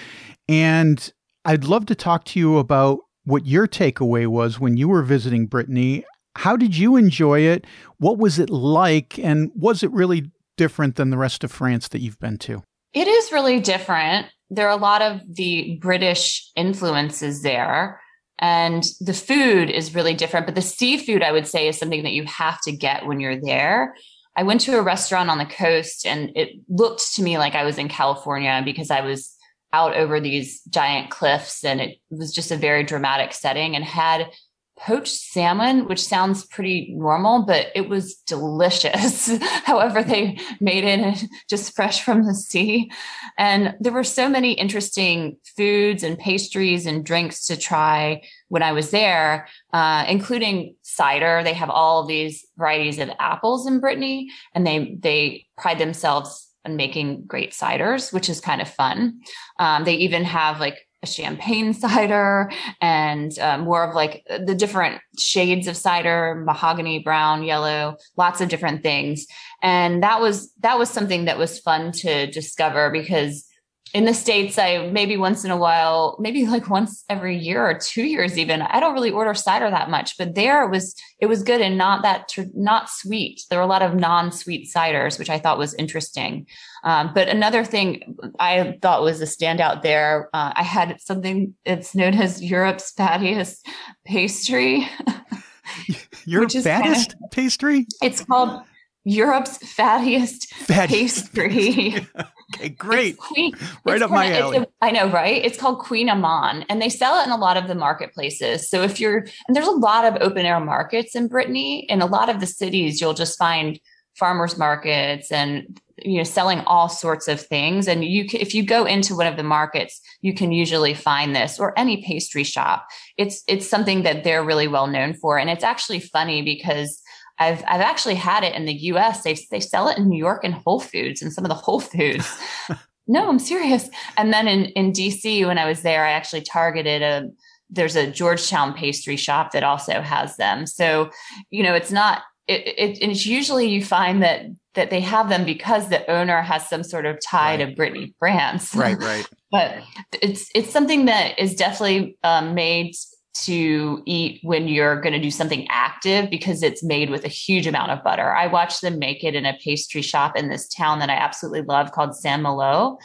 And 0.48 1.12
I'd 1.44 1.66
love 1.66 1.88
to 1.88 1.96
talk 1.96 2.24
to 2.26 2.40
you 2.40 2.58
about 2.58 3.00
what 3.26 3.48
your 3.48 3.68
takeaway 3.68 4.28
was 4.28 4.60
when 4.60 4.78
you 4.78 4.90
were 4.90 5.02
visiting 5.02 5.48
Brittany. 5.48 6.06
How 6.36 6.56
did 6.56 6.78
you 6.78 6.96
enjoy 6.98 7.42
it? 7.42 7.66
What 7.98 8.18
was 8.20 8.38
it 8.38 8.50
like? 8.50 9.18
And 9.18 9.52
was 9.56 9.82
it 9.82 9.92
really 9.92 10.32
different 10.56 10.98
than 10.98 11.10
the 11.10 11.18
rest 11.18 11.44
of 11.44 11.52
France 11.52 11.88
that 11.88 12.02
you've 12.02 12.20
been 12.20 12.38
to? 12.40 12.64
It 12.94 13.08
is 13.08 13.32
really 13.32 13.60
different. 13.60 14.28
There 14.50 14.68
are 14.68 14.78
a 14.78 14.82
lot 14.82 15.02
of 15.02 15.22
the 15.36 15.78
British 15.82 16.50
influences 16.56 17.42
there. 17.42 18.00
And 18.40 18.84
the 19.00 19.14
food 19.14 19.70
is 19.70 19.96
really 19.96 20.14
different, 20.14 20.46
but 20.46 20.56
the 20.56 20.62
seafood, 20.62 21.24
I 21.24 21.32
would 21.32 21.48
say, 21.48 21.68
is 21.68 21.78
something 21.78 22.04
that 22.04 22.14
you 22.14 22.26
have 22.26 22.60
to 22.62 22.72
get 22.72 23.06
when 23.06 23.20
you're 23.20 23.40
there. 23.40 23.96
I 24.36 24.44
went 24.44 24.62
to 24.62 24.78
a 24.78 24.82
restaurant 24.82 25.30
on 25.30 25.38
the 25.38 25.46
coast 25.46 26.06
and 26.06 26.32
it 26.36 26.50
looked 26.68 27.14
to 27.16 27.24
me 27.24 27.38
like 27.38 27.56
I 27.56 27.64
was 27.64 27.78
in 27.78 27.88
California 27.88 28.62
because 28.66 28.90
I 28.90 29.02
was 29.02 29.36
out 29.72 29.96
over 29.96 30.20
these 30.20 30.62
giant 30.64 31.10
cliffs 31.10 31.64
and 31.64 31.82
it 31.82 31.98
was 32.10 32.34
just 32.34 32.52
a 32.52 32.58
very 32.58 32.84
dramatic 32.84 33.34
setting 33.34 33.76
and 33.76 33.84
had 33.84 34.30
poached 34.78 35.16
salmon, 35.16 35.88
which 35.88 36.04
sounds 36.04 36.46
pretty 36.46 36.94
normal, 36.96 37.44
but 37.44 37.68
it 37.76 37.90
was 37.90 38.16
delicious. 38.16 39.32
However, 39.64 40.04
they 40.04 40.40
made 40.60 40.84
it 40.84 41.24
just 41.50 41.76
fresh 41.76 42.02
from 42.04 42.26
the 42.26 42.34
sea. 42.34 42.92
And 43.38 43.76
there 43.80 43.94
were 43.94 44.04
so 44.04 44.28
many 44.28 44.54
interesting 44.54 45.38
foods 45.56 46.04
and 46.04 46.18
pastries 46.18 46.86
and 46.86 47.06
drinks 47.06 47.46
to 47.48 47.58
try 47.58 48.24
when 48.50 48.64
I 48.64 48.72
was 48.72 48.92
there, 48.92 49.48
uh, 49.72 50.06
including 50.08 50.76
cider. 50.82 51.44
They 51.44 51.54
have 51.54 51.70
all 51.70 52.06
these 52.06 52.46
varieties 52.58 53.00
of 53.00 53.10
apples 53.20 53.68
in 53.68 53.80
Brittany, 53.80 54.30
and 54.54 54.66
they 54.66 54.98
they 55.00 55.48
pride 55.58 55.80
themselves 55.80 56.50
on 56.66 56.76
making 56.76 57.26
great 57.26 57.52
ciders, 57.52 58.14
which 58.14 58.30
is 58.30 58.40
kind 58.40 58.62
of 58.62 58.70
fun. 58.70 59.22
Um, 59.60 59.84
they 59.84 59.96
even 59.96 60.24
have 60.24 60.60
like 60.60 60.88
a 61.04 61.08
champagne 61.08 61.74
cider 61.74 62.50
and 62.82 63.38
uh, 63.38 63.58
more 63.58 63.84
of 63.84 63.94
like 63.94 64.26
the 64.28 64.56
different 64.56 65.02
shades 65.20 65.68
of 65.68 65.78
cider 65.78 66.42
mahogany 66.46 67.00
brown 67.00 67.44
yellow 67.44 67.98
lots 68.18 68.42
of 68.42 68.50
different 68.50 68.82
things. 68.82 69.28
And 69.62 70.02
that 70.02 70.22
was 70.22 70.52
that 70.62 70.80
was 70.80 70.90
something 70.90 71.26
that 71.26 71.38
was 71.38 71.60
fun 71.60 71.92
to 71.94 72.28
discover 72.32 72.90
because 72.90 73.46
in 73.94 74.06
the 74.06 74.14
states 74.14 74.58
i 74.58 74.90
maybe 74.92 75.18
once 75.18 75.46
in 75.46 75.52
a 75.52 75.58
while 75.58 76.18
maybe 76.20 76.46
like 76.48 76.70
once 76.70 77.04
every 77.10 77.38
year 77.38 77.64
or 77.64 77.78
two 77.78 78.04
years 78.04 78.38
even 78.38 78.62
i 78.62 78.80
don't 78.80 78.94
really 78.94 79.12
order 79.12 79.34
cider 79.34 79.70
that 79.70 79.90
much 79.90 80.18
but 80.18 80.36
there 80.36 80.64
it 80.64 80.70
was 80.70 80.96
it 81.20 81.28
was 81.28 81.44
good 81.44 81.62
and 81.62 81.78
not 81.78 82.02
that 82.02 82.34
not 82.54 82.90
sweet. 82.90 83.42
There 83.50 83.60
were 83.60 83.64
a 83.64 83.68
lot 83.68 83.82
of 83.82 83.96
non-sweet 83.96 84.70
ciders 84.74 85.18
which 85.18 85.30
i 85.30 85.40
thought 85.40 85.58
was 85.58 85.74
interesting. 85.76 86.48
Um, 86.84 87.12
but 87.14 87.30
another 87.30 87.64
thing 87.64 88.18
i 88.40 88.78
thought 88.82 89.04
was 89.04 89.22
a 89.22 89.26
standout 89.26 89.84
there 89.84 90.30
uh, 90.34 90.52
i 90.56 90.64
had 90.64 91.00
something 91.00 91.54
it's 91.66 91.96
known 91.96 92.16
as 92.16 92.44
europe's 92.44 92.94
fattiest 92.94 93.66
pastry. 94.06 94.88
Europe's 96.26 96.62
fattest 96.62 97.12
kind 97.12 97.24
of, 97.24 97.32
pastry? 97.32 97.88
It's 98.02 98.24
called 98.24 98.62
Europe's 99.04 99.58
fattiest 99.58 100.50
pastry. 100.68 101.96
okay, 102.54 102.70
great. 102.70 103.18
Queen, 103.18 103.54
right 103.86 104.02
up 104.02 104.12
my 104.12 104.38
alley. 104.38 104.58
A, 104.58 104.68
I 104.82 104.92
know, 104.92 105.10
right? 105.10 105.44
It's 105.44 105.58
called 105.58 105.80
Kouign-amann, 105.80 106.66
and 106.70 106.82
they 106.82 106.90
sell 106.90 107.20
it 107.22 107.26
in 107.26 107.32
a 107.32 107.38
lot 107.38 107.58
of 107.58 107.68
the 107.68 107.76
marketplaces. 107.76 108.70
So 108.70 108.82
if 108.82 109.00
you're, 109.00 109.26
and 109.48 109.56
there's 109.56 109.68
a 109.68 109.72
lot 109.72 110.06
of 110.06 110.22
open 110.22 110.46
air 110.46 110.60
markets 110.60 111.16
in 111.16 111.28
Brittany, 111.28 111.86
in 111.90 112.02
a 112.02 112.06
lot 112.06 112.30
of 112.30 112.40
the 112.40 112.48
cities, 112.48 113.02
you'll 113.02 113.14
just 113.14 113.38
find 113.38 113.80
farmers 114.16 114.58
markets 114.58 115.32
and 115.32 115.80
you 115.98 116.18
know 116.18 116.24
selling 116.24 116.60
all 116.62 116.90
sorts 116.90 117.28
of 117.28 117.42
things 117.42 117.88
and 117.88 118.04
you 118.04 118.28
can, 118.28 118.42
if 118.42 118.54
you 118.54 118.64
go 118.64 118.86
into 118.86 119.16
one 119.16 119.28
of 119.28 119.38
the 119.38 119.44
markets 119.44 120.02
you 120.22 120.34
can 120.34 120.52
usually 120.52 120.94
find 120.94 121.36
this 121.36 121.60
or 121.60 121.78
any 121.78 122.04
pastry 122.04 122.44
shop 122.44 122.88
it's 123.18 123.44
it's 123.48 123.68
something 123.68 124.04
that 124.04 124.24
they're 124.24 124.44
really 124.44 124.68
well 124.68 124.88
known 124.88 125.14
for 125.14 125.38
and 125.38 125.50
it's 125.50 125.64
actually 125.64 126.00
funny 126.00 126.42
because 126.42 127.02
I've 127.40 127.64
I've 127.68 127.82
actually 127.82 128.16
had 128.16 128.44
it 128.44 128.54
in 128.54 128.66
the 128.66 128.74
U.S. 128.74 129.24
They 129.24 129.38
they 129.50 129.60
sell 129.60 129.88
it 129.88 129.98
in 129.98 130.08
New 130.08 130.18
York 130.18 130.44
and 130.44 130.54
Whole 130.54 130.80
Foods 130.80 131.22
and 131.22 131.34
some 131.34 131.44
of 131.44 131.50
the 131.50 131.56
Whole 131.56 131.80
Foods. 131.80 132.28
no, 133.08 133.28
I'm 133.28 133.40
serious. 133.40 133.90
And 134.18 134.32
then 134.32 134.48
in 134.48 134.66
in 134.66 134.92
D.C. 134.92 135.46
when 135.46 135.58
I 135.58 135.66
was 135.66 135.82
there, 135.82 136.06
I 136.06 136.12
actually 136.12 136.42
targeted 136.42 137.02
a 137.02 137.30
there's 137.70 137.96
a 137.96 138.10
Georgetown 138.10 138.74
pastry 138.74 139.18
shop 139.18 139.52
that 139.52 139.64
also 139.64 140.02
has 140.02 140.38
them. 140.38 140.68
So 140.68 141.10
you 141.50 141.64
know, 141.64 141.74
it's 141.74 141.92
not 141.92 142.24
it, 142.48 142.68
it 142.78 143.02
it's 143.02 143.26
usually 143.26 143.68
you 143.68 143.84
find 143.84 144.22
that 144.22 144.46
that 144.76 144.90
they 144.90 145.02
have 145.02 145.30
them 145.30 145.46
because 145.46 145.90
the 145.90 146.10
owner 146.10 146.42
has 146.42 146.68
some 146.68 146.84
sort 146.84 147.06
of 147.06 147.20
tie 147.26 147.58
right. 147.58 147.70
to 147.70 147.76
Brittany, 147.76 148.14
France. 148.20 148.76
Right, 148.76 148.98
right. 149.00 149.28
but 149.52 149.78
it's 150.22 150.50
it's 150.54 150.72
something 150.72 151.06
that 151.06 151.38
is 151.40 151.56
definitely 151.56 152.18
um, 152.24 152.54
made 152.54 152.96
to 153.34 154.02
eat 154.06 154.40
when 154.44 154.68
you're 154.68 155.02
going 155.02 155.14
to 155.14 155.20
do 155.20 155.32
something 155.32 155.68
active 155.70 156.30
because 156.30 156.62
it's 156.62 156.84
made 156.84 157.10
with 157.10 157.26
a 157.26 157.30
huge 157.30 157.66
amount 157.66 157.92
of 157.92 158.04
butter. 158.04 158.34
I 158.34 158.48
watched 158.48 158.82
them 158.82 159.00
make 159.00 159.24
it 159.24 159.36
in 159.36 159.46
a 159.46 159.58
pastry 159.64 160.02
shop 160.02 160.38
in 160.38 160.50
this 160.50 160.68
town 160.68 161.00
that 161.00 161.10
I 161.10 161.16
absolutely 161.16 161.64
love 161.64 161.92
called 161.92 162.16
Saint 162.16 162.44
Malo, 162.44 163.00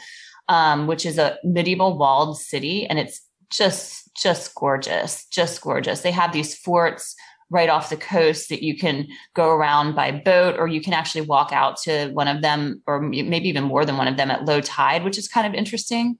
um, 0.47 0.87
which 0.87 1.05
is 1.05 1.17
a 1.17 1.37
medieval 1.43 1.97
walled 1.97 2.37
city, 2.39 2.85
and 2.85 2.99
it's 2.99 3.21
just 3.49 4.13
just 4.15 4.53
gorgeous, 4.53 5.25
just 5.27 5.61
gorgeous. 5.61 6.01
They 6.01 6.11
have 6.11 6.31
these 6.31 6.55
forts 6.55 7.15
right 7.49 7.69
off 7.69 7.89
the 7.89 7.97
coast 7.97 8.49
that 8.49 8.61
you 8.61 8.77
can 8.77 9.07
go 9.33 9.49
around 9.49 9.95
by 9.95 10.11
boat, 10.11 10.57
or 10.59 10.67
you 10.67 10.81
can 10.81 10.93
actually 10.93 11.21
walk 11.21 11.51
out 11.51 11.77
to 11.77 12.09
one 12.09 12.27
of 12.27 12.43
them, 12.43 12.83
or 12.85 13.01
maybe 13.01 13.49
even 13.49 13.63
more 13.63 13.85
than 13.85 13.97
one 13.97 14.07
of 14.07 14.17
them 14.17 14.29
at 14.29 14.45
low 14.45 14.61
tide, 14.61 15.03
which 15.03 15.17
is 15.17 15.27
kind 15.27 15.47
of 15.47 15.55
interesting 15.55 16.17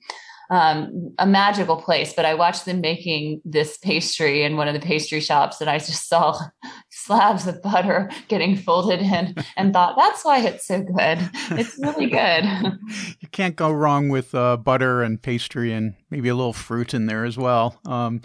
um, 0.50 1.13
a 1.20 1.27
magical 1.27 1.77
place. 1.77 2.13
But 2.13 2.25
I 2.25 2.34
watched 2.34 2.65
them 2.65 2.82
making 2.82 3.41
this 3.46 3.77
pastry 3.77 4.44
in 4.44 4.58
one 4.58 4.68
of 4.68 4.74
the 4.74 4.79
pastry 4.79 5.20
shops, 5.20 5.62
and 5.62 5.70
I 5.70 5.77
just 5.77 6.08
saw 6.08 6.39
slabs 6.89 7.48
of 7.48 7.62
butter 7.62 8.10
getting 8.27 8.56
folded 8.56 9.01
in, 9.01 9.36
and 9.58 9.74
thought 9.74 9.96
that's 9.98 10.25
why 10.25 10.39
it's 10.39 10.65
so 10.65 10.82
good. 10.82 11.20
It's 11.51 11.77
really 11.79 12.08
good. 12.08 12.46
you 13.20 13.27
can't 13.32 13.56
go 13.56 13.72
wrong 13.72 14.10
with 14.10 14.34
uh, 14.34 14.58
butter 14.58 15.03
and 15.03 15.22
pastry, 15.22 15.72
and 15.72 15.96
maybe 16.10 16.29
a 16.29 16.36
little 16.36 16.53
fruit 16.53 16.94
in 16.94 17.06
there 17.06 17.25
as 17.25 17.38
well. 17.38 17.79
Um, 17.86 18.22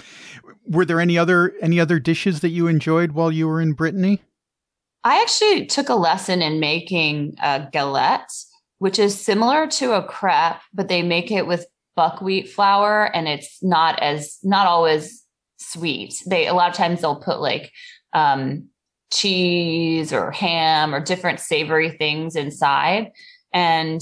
were 0.67 0.85
there 0.85 1.01
any 1.01 1.19
other 1.19 1.53
any 1.61 1.79
other 1.79 1.99
dishes 1.99 2.41
that 2.41 2.51
you 2.51 2.67
enjoyed 2.67 3.13
while 3.13 3.31
you 3.31 3.47
were 3.47 3.61
in 3.61 3.73
Brittany? 3.73 4.23
I 5.05 5.21
actually 5.21 5.67
took 5.67 5.91
a 5.91 5.95
lesson 5.95 6.41
in 6.41 6.61
making 6.61 7.37
a 7.43 7.69
galette, 7.71 8.33
which 8.79 8.99
is 8.99 9.21
similar 9.21 9.67
to 9.67 9.93
a 9.93 10.03
crepe, 10.03 10.63
but 10.73 10.89
they 10.89 11.03
make 11.03 11.31
it 11.31 11.47
with 11.47 11.67
buckwheat 11.97 12.49
flour 12.49 13.05
and 13.15 13.29
it's 13.29 13.63
not 13.63 14.01
as 14.03 14.39
not 14.43 14.67
always 14.67 15.25
sweet. 15.59 16.23
They 16.27 16.47
a 16.47 16.55
lot 16.55 16.71
of 16.71 16.77
times 16.77 17.01
they'll 17.01 17.21
put 17.21 17.41
like 17.41 17.73
um, 18.13 18.69
cheese 19.13 20.13
or 20.13 20.31
ham 20.31 20.95
or 20.95 21.01
different 21.01 21.41
savory 21.41 21.91
things 21.91 22.37
inside. 22.37 23.13
And 23.53 24.01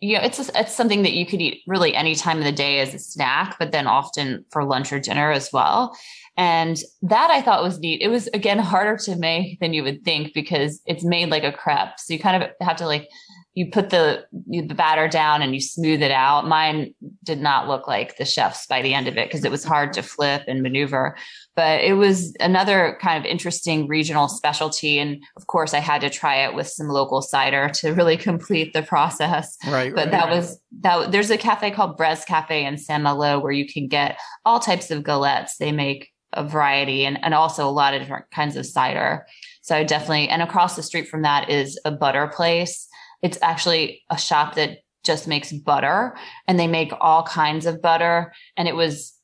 you 0.00 0.16
know 0.16 0.22
it's 0.22 0.38
it's 0.54 0.74
something 0.74 1.02
that 1.02 1.14
you 1.14 1.24
could 1.24 1.40
eat 1.40 1.62
really 1.66 1.94
any 1.94 2.14
time 2.14 2.38
of 2.38 2.44
the 2.44 2.52
day 2.52 2.80
as 2.80 2.92
a 2.92 2.98
snack 2.98 3.56
but 3.58 3.72
then 3.72 3.86
often 3.86 4.44
for 4.50 4.62
lunch 4.62 4.92
or 4.92 5.00
dinner 5.00 5.32
as 5.32 5.50
well. 5.52 5.96
And 6.36 6.76
that 7.02 7.30
i 7.30 7.40
thought 7.40 7.62
was 7.62 7.78
neat. 7.78 8.02
It 8.02 8.08
was 8.08 8.28
again 8.28 8.58
harder 8.58 8.98
to 9.04 9.16
make 9.16 9.58
than 9.58 9.72
you 9.72 9.82
would 9.82 10.04
think 10.04 10.34
because 10.34 10.80
it's 10.86 11.04
made 11.04 11.30
like 11.30 11.44
a 11.44 11.52
crepe. 11.52 11.98
So 11.98 12.12
you 12.12 12.20
kind 12.20 12.42
of 12.42 12.50
have 12.60 12.76
to 12.76 12.86
like 12.86 13.08
you 13.56 13.70
put 13.70 13.88
the 13.88 14.22
the 14.48 14.74
batter 14.74 15.08
down 15.08 15.40
and 15.40 15.54
you 15.54 15.62
smooth 15.62 16.02
it 16.02 16.10
out. 16.10 16.46
Mine 16.46 16.94
did 17.24 17.40
not 17.40 17.66
look 17.66 17.88
like 17.88 18.18
the 18.18 18.26
chef's 18.26 18.66
by 18.66 18.82
the 18.82 18.92
end 18.92 19.08
of 19.08 19.16
it 19.16 19.28
because 19.28 19.46
it 19.46 19.50
was 19.50 19.64
hard 19.64 19.94
to 19.94 20.02
flip 20.02 20.42
and 20.46 20.62
maneuver. 20.62 21.16
But 21.54 21.80
it 21.80 21.94
was 21.94 22.36
another 22.38 22.98
kind 23.00 23.18
of 23.18 23.24
interesting 23.24 23.88
regional 23.88 24.28
specialty, 24.28 24.98
and 24.98 25.24
of 25.38 25.46
course, 25.46 25.72
I 25.72 25.78
had 25.78 26.02
to 26.02 26.10
try 26.10 26.44
it 26.44 26.54
with 26.54 26.68
some 26.68 26.88
local 26.88 27.22
cider 27.22 27.70
to 27.76 27.94
really 27.94 28.16
complete 28.28 28.74
the 28.74 28.82
process. 28.82 29.56
Right. 29.66 29.94
But 29.94 30.04
right, 30.04 30.10
that 30.10 30.24
right. 30.26 30.36
was 30.36 30.60
that. 30.82 31.10
There's 31.10 31.30
a 31.30 31.38
cafe 31.38 31.70
called 31.70 31.96
Breizh 31.96 32.26
Cafe 32.26 32.62
in 32.62 32.76
Saint 32.76 33.04
Malo 33.04 33.40
where 33.40 33.52
you 33.52 33.66
can 33.66 33.88
get 33.88 34.18
all 34.44 34.60
types 34.60 34.90
of 34.90 35.02
galettes. 35.02 35.56
They 35.58 35.72
make 35.72 36.10
a 36.34 36.44
variety 36.44 37.06
and, 37.06 37.18
and 37.24 37.32
also 37.32 37.66
a 37.66 37.70
lot 37.70 37.94
of 37.94 38.02
different 38.02 38.30
kinds 38.30 38.56
of 38.56 38.66
cider. 38.66 39.26
So 39.62 39.74
I 39.74 39.82
definitely, 39.84 40.28
and 40.28 40.42
across 40.42 40.76
the 40.76 40.82
street 40.82 41.08
from 41.08 41.22
that 41.22 41.48
is 41.48 41.80
a 41.84 41.90
butter 41.90 42.28
place 42.28 42.85
it's 43.22 43.38
actually 43.42 44.02
a 44.10 44.18
shop 44.18 44.54
that 44.54 44.78
just 45.04 45.28
makes 45.28 45.52
butter 45.52 46.16
and 46.48 46.58
they 46.58 46.66
make 46.66 46.92
all 47.00 47.22
kinds 47.22 47.64
of 47.64 47.80
butter. 47.80 48.32
And 48.56 48.66
it 48.68 48.74
was 48.74 49.15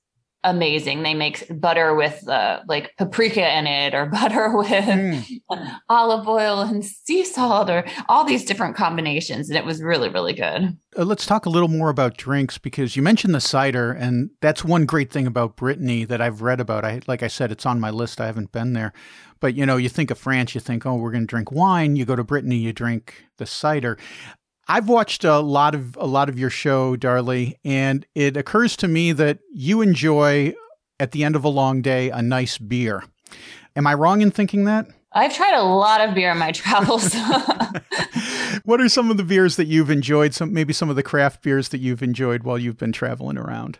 amazing. 0.45 1.03
They 1.03 1.15
make 1.15 1.47
butter 1.61 1.95
with 1.95 2.27
uh, 2.29 2.61
like 2.67 2.97
paprika 2.97 3.57
in 3.59 3.67
it 3.67 3.95
or 3.95 4.07
butter 4.13 4.57
with 4.57 4.69
mm. 4.69 5.41
olive 5.89 6.29
oil 6.29 6.61
and 6.61 6.85
sea 6.85 7.25
salt 7.25 7.71
or 7.71 7.85
all 8.09 8.25
these 8.25 8.45
different 8.45 8.77
combinations. 8.77 9.49
And 9.49 9.57
it 9.57 9.65
was 9.65 9.83
really, 9.83 10.09
really 10.09 10.33
good. 10.33 10.77
Uh, 10.97 11.05
let's 11.05 11.27
talk 11.27 11.47
a 11.47 11.51
little 11.51 11.69
more 11.69 11.91
about 11.91 12.17
drinks 12.17 12.59
because 12.59 12.97
you 12.97 13.03
mentioned 13.03 13.35
the 13.35 13.41
cider 13.41 13.93
and 13.93 14.31
that's 14.41 14.65
one 14.65 14.85
great 14.85 15.11
thing 15.11 15.27
about 15.27 15.57
Brittany 15.57 16.05
that 16.05 16.21
I've 16.21 16.43
read 16.43 16.61
about. 16.61 16.85
I, 16.85 17.01
like 17.07 17.23
I 17.23 17.29
said, 17.29 17.53
it's 17.53 17.67
on 17.67 17.81
my 17.81 17.91
list. 17.91 18.21
I 18.21 18.27
haven't 18.27 18.53
been 18.53 18.73
there, 18.73 18.93
but 19.41 19.55
you 19.55 19.67
know, 19.67 19.77
you 19.77 19.89
think 19.89 20.11
of 20.11 20.19
France, 20.19 20.55
you 20.55 20.61
think, 20.61 20.87
oh, 20.87 20.95
we're 20.97 21.13
going 21.13 21.25
to 21.25 21.27
drink 21.27 21.51
wine. 21.53 21.97
You 21.97 22.05
go 22.05 22.17
to 22.17 22.25
Brittany, 22.25 22.57
you 22.57 22.73
drink 22.73 23.25
the 23.39 23.47
cider. 23.47 23.99
I've 24.73 24.89
watched 24.89 25.23
a 25.25 25.39
lot 25.41 25.75
of 25.75 25.97
a 25.97 26.07
lot 26.07 26.31
of 26.31 26.39
your 26.39 26.49
show, 26.49 26.97
Darley, 26.97 27.59
and 27.63 28.07
it 28.15 28.39
occurs 28.39 28.75
to 28.79 28.89
me 28.89 29.13
that 29.13 29.41
you 29.53 29.83
enjoy 29.83 30.55
at 30.99 31.11
the 31.11 31.25
end 31.25 31.37
of 31.37 31.45
a 31.45 31.51
long 31.51 31.83
day 31.83 32.09
a 32.09 32.23
nice 32.23 32.57
beer. 32.57 33.05
Am 33.77 33.87
I 33.87 33.93
wrong 33.93 34.23
in 34.23 34.31
thinking 34.31 34.65
that? 34.65 34.87
I've 35.13 35.35
tried 35.35 35.53
a 35.57 35.63
lot 35.63 36.01
of 36.01 36.15
beer 36.15 36.31
in 36.31 36.39
my 36.39 36.53
travels. 36.53 37.15
what 38.65 38.81
are 38.81 38.89
some 38.89 39.11
of 39.11 39.19
the 39.19 39.25
beers 39.25 39.57
that 39.57 39.67
you've 39.67 39.91
enjoyed? 39.91 40.33
Some 40.33 40.55
maybe 40.55 40.73
some 40.73 40.89
of 40.89 40.97
the 40.97 41.03
craft 41.03 41.43
beers 41.43 41.69
that 41.69 41.83
you've 41.83 42.03
enjoyed 42.03 42.45
while 42.45 42.57
you've 42.57 42.79
been 42.79 42.93
traveling 42.93 43.37
around. 43.37 43.79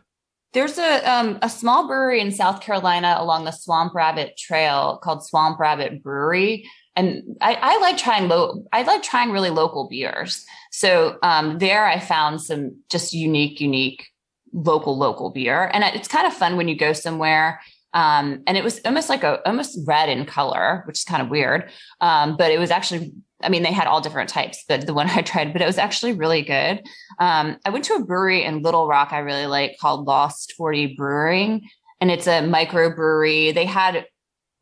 There's 0.53 0.77
a 0.77 1.11
um, 1.11 1.39
a 1.41 1.49
small 1.49 1.87
brewery 1.87 2.21
in 2.21 2.33
South 2.33 2.61
Carolina 2.61 3.17
along 3.19 3.47
the 3.47 3.51
Swamp 3.51 3.95
Rabbit 3.95 4.37
Trail 4.37 5.01
called 5.03 5.25
Swamp 5.25 5.59
Rabbit 5.59 6.03
Brewery, 6.03 6.69
and 6.95 7.37
I, 7.41 7.55
I 7.55 7.79
like 7.79 7.97
trying 7.97 8.29
low. 8.29 8.65
I 8.73 8.83
like 8.83 9.03
trying 9.03 9.31
really 9.31 9.51
local 9.51 9.89
beers. 9.89 10.45
So 10.71 11.19
um, 11.23 11.59
there, 11.59 11.87
I 11.87 11.99
found 11.99 12.41
some 12.41 12.77
just 12.91 13.13
unique, 13.13 13.61
unique 13.61 14.07
local 14.53 14.99
local 14.99 15.31
beer, 15.31 15.71
and 15.73 15.83
it's 15.85 16.09
kind 16.09 16.27
of 16.27 16.35
fun 16.35 16.57
when 16.57 16.69
you 16.69 16.77
go 16.77 16.93
somewhere. 16.93 17.61
Um, 17.95 18.43
and 18.47 18.57
it 18.57 18.65
was 18.65 18.81
almost 18.85 19.09
like 19.09 19.23
a 19.23 19.47
almost 19.47 19.79
red 19.87 20.09
in 20.09 20.25
color, 20.25 20.83
which 20.87 20.99
is 20.99 21.05
kind 21.05 21.23
of 21.23 21.29
weird. 21.29 21.71
Um, 22.01 22.37
but 22.37 22.51
it 22.51 22.59
was 22.59 22.71
actually 22.71 23.13
I 23.43 23.49
mean, 23.49 23.63
they 23.63 23.73
had 23.73 23.87
all 23.87 24.01
different 24.01 24.29
types, 24.29 24.65
but 24.69 24.87
the 24.87 24.95
one 24.95 25.11
I 25.11 25.23
tried, 25.23 25.53
but 25.53 25.63
it 25.63 25.67
was 25.67 25.79
actually 25.79 26.13
really 26.13 26.43
good. 26.43 26.83
Um, 27.19 27.59
I 27.65 27.71
went 27.71 27.85
to 27.87 27.95
a 27.95 28.05
brewery 28.05 28.45
in 28.45 28.63
Little 28.63 28.87
Rock 28.87 29.13
I 29.13 29.19
really 29.19 29.47
like 29.47 29.79
called 29.81 30.07
Lost 30.07 30.55
40 30.57 30.95
Brewing, 30.97 31.69
and 32.01 32.11
it's 32.11 32.27
a 32.27 32.43
microbrewery. 32.43 33.55
They 33.55 33.67
had 33.67 34.07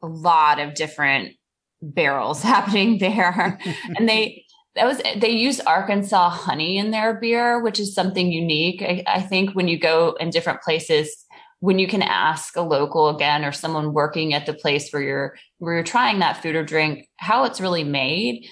a 0.02 0.06
lot 0.06 0.58
of 0.58 0.74
different 0.74 1.34
barrels 1.82 2.42
happening 2.44 2.98
there. 2.98 3.58
and 3.96 4.08
they, 4.08 4.44
that 4.76 4.86
was, 4.86 5.00
they 5.16 5.30
use 5.30 5.60
Arkansas 5.60 6.30
honey 6.30 6.78
in 6.78 6.90
their 6.90 7.14
beer, 7.14 7.60
which 7.60 7.80
is 7.80 7.94
something 7.94 8.30
unique. 8.30 8.82
I, 8.82 9.02
I 9.06 9.20
think 9.20 9.54
when 9.54 9.68
you 9.68 9.78
go 9.78 10.16
in 10.20 10.30
different 10.30 10.62
places, 10.62 11.26
when 11.60 11.78
you 11.78 11.86
can 11.86 12.02
ask 12.02 12.56
a 12.56 12.62
local 12.62 13.08
again 13.08 13.44
or 13.44 13.52
someone 13.52 13.92
working 13.92 14.32
at 14.34 14.46
the 14.46 14.54
place 14.54 14.90
where 14.90 15.02
you're 15.02 15.36
where 15.58 15.74
you're 15.74 15.84
trying 15.84 16.18
that 16.18 16.42
food 16.42 16.56
or 16.56 16.64
drink 16.64 17.08
how 17.18 17.44
it's 17.44 17.60
really 17.60 17.84
made 17.84 18.46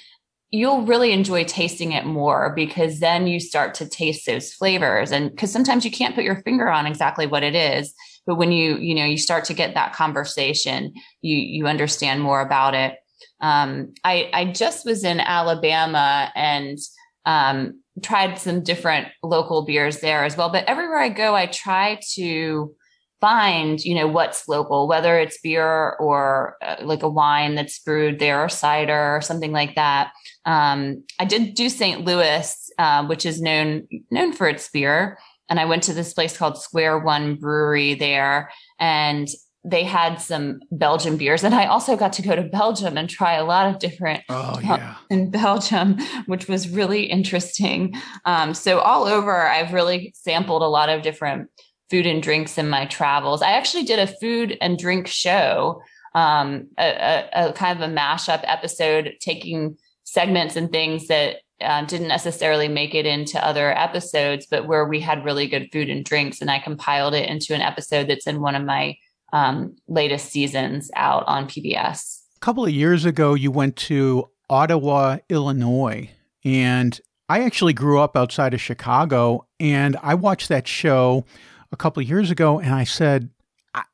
you'll 0.51 0.83
really 0.83 1.13
enjoy 1.13 1.45
tasting 1.45 1.93
it 1.93 2.07
more 2.07 2.53
because 2.55 3.01
then 3.01 3.27
you 3.27 3.39
start 3.39 3.75
to 3.75 3.89
taste 3.89 4.25
those 4.27 4.53
flavors 4.53 5.11
and 5.11 5.31
because 5.31 5.53
sometimes 5.53 5.85
you 5.85 5.91
can't 5.91 6.15
put 6.15 6.25
your 6.25 6.43
finger 6.43 6.71
on 6.71 6.87
exactly 6.87 7.27
what 7.27 7.43
it 7.43 7.55
is 7.55 7.93
but 8.27 8.37
when 8.37 8.53
you 8.53 8.77
you 8.77 8.95
know 8.95 9.05
you 9.05 9.19
start 9.19 9.45
to 9.45 9.55
get 9.55 9.75
that 9.75 9.93
conversation 9.93 10.93
you 11.21 11.37
you 11.37 11.67
understand 11.67 12.23
more 12.23 12.41
about 12.41 12.75
it 12.75 12.95
um, 13.41 13.95
I, 14.05 14.31
I 14.33 14.45
just 14.47 14.85
was 14.85 15.05
in 15.05 15.21
alabama 15.21 16.33
and 16.35 16.79
um, 17.25 17.81
tried 18.03 18.39
some 18.39 18.63
different 18.63 19.09
local 19.23 19.65
beers 19.65 20.01
there 20.01 20.25
as 20.25 20.37
well. 20.37 20.51
But 20.51 20.65
everywhere 20.65 20.99
i 20.99 21.09
go 21.09 21.35
i 21.35 21.47
try 21.47 22.01
to 22.15 22.75
find 23.21 23.81
you 23.85 23.97
know 23.97 24.07
what's 24.07 24.47
local 24.47 24.87
whether 24.87 25.19
it's 25.19 25.41
beer 25.41 25.97
or 25.99 26.57
uh, 26.63 26.77
like 26.83 27.03
a 27.03 27.09
wine 27.09 27.57
that's 27.57 27.81
brewed 27.81 28.21
there 28.21 28.45
or 28.45 28.49
cider 28.49 29.17
or 29.17 29.21
something 29.21 29.53
like 29.53 29.75
that. 29.75 30.13
Um, 30.45 31.05
i 31.19 31.25
did 31.25 31.55
do 31.55 31.69
st 31.69 32.05
louis 32.05 32.71
uh, 32.79 33.07
which 33.07 33.27
is 33.27 33.43
known 33.43 33.87
known 34.11 34.33
for 34.33 34.49
its 34.49 34.69
beer. 34.71 35.19
And 35.51 35.59
i 35.59 35.65
went 35.65 35.83
to 35.85 35.95
this 35.95 36.13
place 36.13 36.37
called 36.37 36.61
square 36.63 36.99
one 36.99 37.37
brewery 37.37 37.95
there. 37.95 38.51
And 38.79 39.29
they 39.71 39.85
had 39.85 40.17
some 40.21 40.61
belgian 40.71 41.17
beers 41.17 41.45
and 41.45 41.55
i 41.55 41.67
also 41.67 41.97
got 41.97 42.13
to 42.13 42.23
go 42.23 42.35
to 42.35 42.43
belgium 42.43 42.97
and 42.97 43.11
try 43.11 43.35
a 43.35 43.45
lot 43.45 43.69
of 43.69 43.79
different 43.79 44.23
oh 44.29 44.59
yeah 44.63 44.97
in 45.11 45.31
belgium 45.31 45.97
which 46.27 46.49
was 46.49 46.69
really 46.69 47.05
interesting 47.05 47.95
um, 48.25 48.55
so 48.55 48.79
all 48.79 49.05
over 49.05 49.47
i've 49.47 49.73
really 49.73 50.13
sampled 50.17 50.63
a 50.63 50.69
lot 50.69 50.89
of 50.89 51.03
different 51.03 51.49
food 51.91 52.07
and 52.07 52.23
drinks 52.23 52.59
in 52.59 52.69
my 52.69 52.87
travels. 52.87 53.43
I 53.43 53.53
actually 53.53 53.85
did 53.85 53.99
a 53.99 54.07
food 54.07 54.57
and 54.61 54.79
drink 54.79 55.07
show, 55.07 55.83
um, 56.15 56.69
a, 56.79 56.89
a, 57.35 57.49
a, 57.49 57.53
kind 57.53 57.81
of 57.81 57.89
a 57.89 57.93
mashup 57.93 58.41
episode, 58.45 59.15
taking 59.21 59.77
segments 60.05 60.57
and 60.57 60.71
things 60.71 61.07
that 61.09 61.37
uh, 61.61 61.85
didn't 61.87 62.09
necessarily 62.09 62.69
make 62.69 62.95
it 62.95 63.07
into 63.07 63.45
other 63.45 63.77
episodes, 63.77 64.47
but 64.49 64.67
where 64.67 64.87
we 64.87 65.01
had 65.01 65.25
really 65.25 65.49
good 65.49 65.71
food 65.73 65.89
and 65.89 66.05
drinks. 66.05 66.41
And 66.41 66.51
I 66.51 66.61
compiled 66.61 67.15
it 67.15 67.29
into 67.29 67.55
an 67.55 67.63
episode 67.63 68.09
that's 68.09 68.27
in 68.27 68.41
one 68.41 68.55
of 68.55 68.65
my 68.65 68.97
um, 69.33 69.77
latest 69.87 70.31
seasons 70.31 70.91
out 70.97 71.25
on 71.27 71.47
PBS. 71.47 72.21
A 72.37 72.41
couple 72.41 72.65
of 72.65 72.71
years 72.71 73.05
ago, 73.05 73.35
you 73.35 73.51
went 73.51 73.77
to 73.77 74.29
Ottawa, 74.49 75.19
Illinois, 75.29 76.11
and 76.45 77.01
I 77.29 77.43
actually 77.43 77.75
grew 77.75 78.01
up 78.01 78.17
outside 78.17 78.55
of 78.55 78.61
Chicago, 78.61 79.47
and 79.61 79.97
I 80.03 80.15
watched 80.15 80.49
that 80.49 80.67
show 80.67 81.25
a 81.73 81.77
couple 81.77 82.03
of 82.03 82.09
years 82.09 82.31
ago, 82.31 82.59
and 82.59 82.75
I 82.75 82.85
said, 82.85 83.31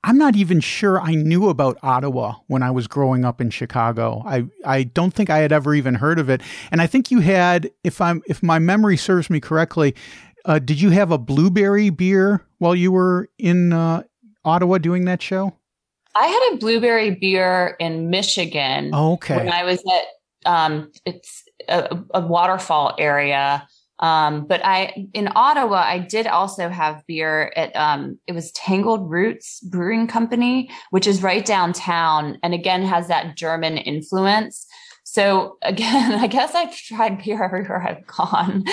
I'm 0.02 0.18
not 0.18 0.36
even 0.36 0.60
sure 0.60 1.00
I 1.00 1.14
knew 1.14 1.48
about 1.48 1.78
Ottawa 1.82 2.36
when 2.46 2.62
I 2.62 2.70
was 2.70 2.86
growing 2.86 3.24
up 3.24 3.40
in 3.40 3.50
Chicago. 3.50 4.22
I, 4.24 4.44
I 4.64 4.84
don't 4.84 5.12
think 5.12 5.30
I 5.30 5.38
had 5.38 5.52
ever 5.52 5.74
even 5.74 5.96
heard 5.96 6.18
of 6.18 6.30
it. 6.30 6.42
And 6.70 6.80
I 6.80 6.86
think 6.86 7.10
you 7.10 7.20
had, 7.20 7.70
if 7.82 8.00
I'm 8.00 8.22
if 8.26 8.42
my 8.42 8.58
memory 8.58 8.96
serves 8.96 9.28
me 9.28 9.40
correctly, 9.40 9.94
uh, 10.44 10.58
did 10.58 10.80
you 10.80 10.90
have 10.90 11.10
a 11.10 11.18
blueberry 11.18 11.90
beer 11.90 12.42
while 12.58 12.74
you 12.74 12.92
were 12.92 13.28
in 13.38 13.72
uh, 13.72 14.04
Ottawa 14.44 14.78
doing 14.78 15.04
that 15.06 15.22
show? 15.22 15.54
I 16.16 16.26
had 16.26 16.52
a 16.52 16.56
blueberry 16.58 17.10
beer 17.10 17.76
in 17.80 18.10
Michigan. 18.10 18.94
Okay. 18.94 19.36
When 19.36 19.50
I 19.50 19.64
was 19.64 19.80
at 19.80 20.50
um, 20.50 20.92
it's 21.04 21.42
a, 21.68 21.98
a 22.12 22.20
waterfall 22.20 22.94
area 22.98 23.66
um, 24.00 24.46
but 24.46 24.60
I 24.64 25.08
in 25.14 25.28
Ottawa, 25.34 25.76
I 25.76 25.98
did 25.98 26.26
also 26.26 26.68
have 26.68 27.06
beer 27.06 27.52
at 27.56 27.74
um, 27.76 28.18
it 28.26 28.32
was 28.32 28.50
Tangled 28.52 29.08
Roots 29.08 29.60
Brewing 29.60 30.08
Company, 30.08 30.68
which 30.90 31.06
is 31.06 31.22
right 31.22 31.44
downtown, 31.44 32.38
and 32.42 32.54
again 32.54 32.82
has 32.82 33.08
that 33.08 33.36
German 33.36 33.78
influence. 33.78 34.66
So 35.04 35.58
again, 35.62 36.12
I 36.20 36.26
guess 36.26 36.54
I've 36.54 36.76
tried 36.76 37.22
beer 37.22 37.44
everywhere 37.44 37.82
I've 37.82 38.06
gone. 38.06 38.64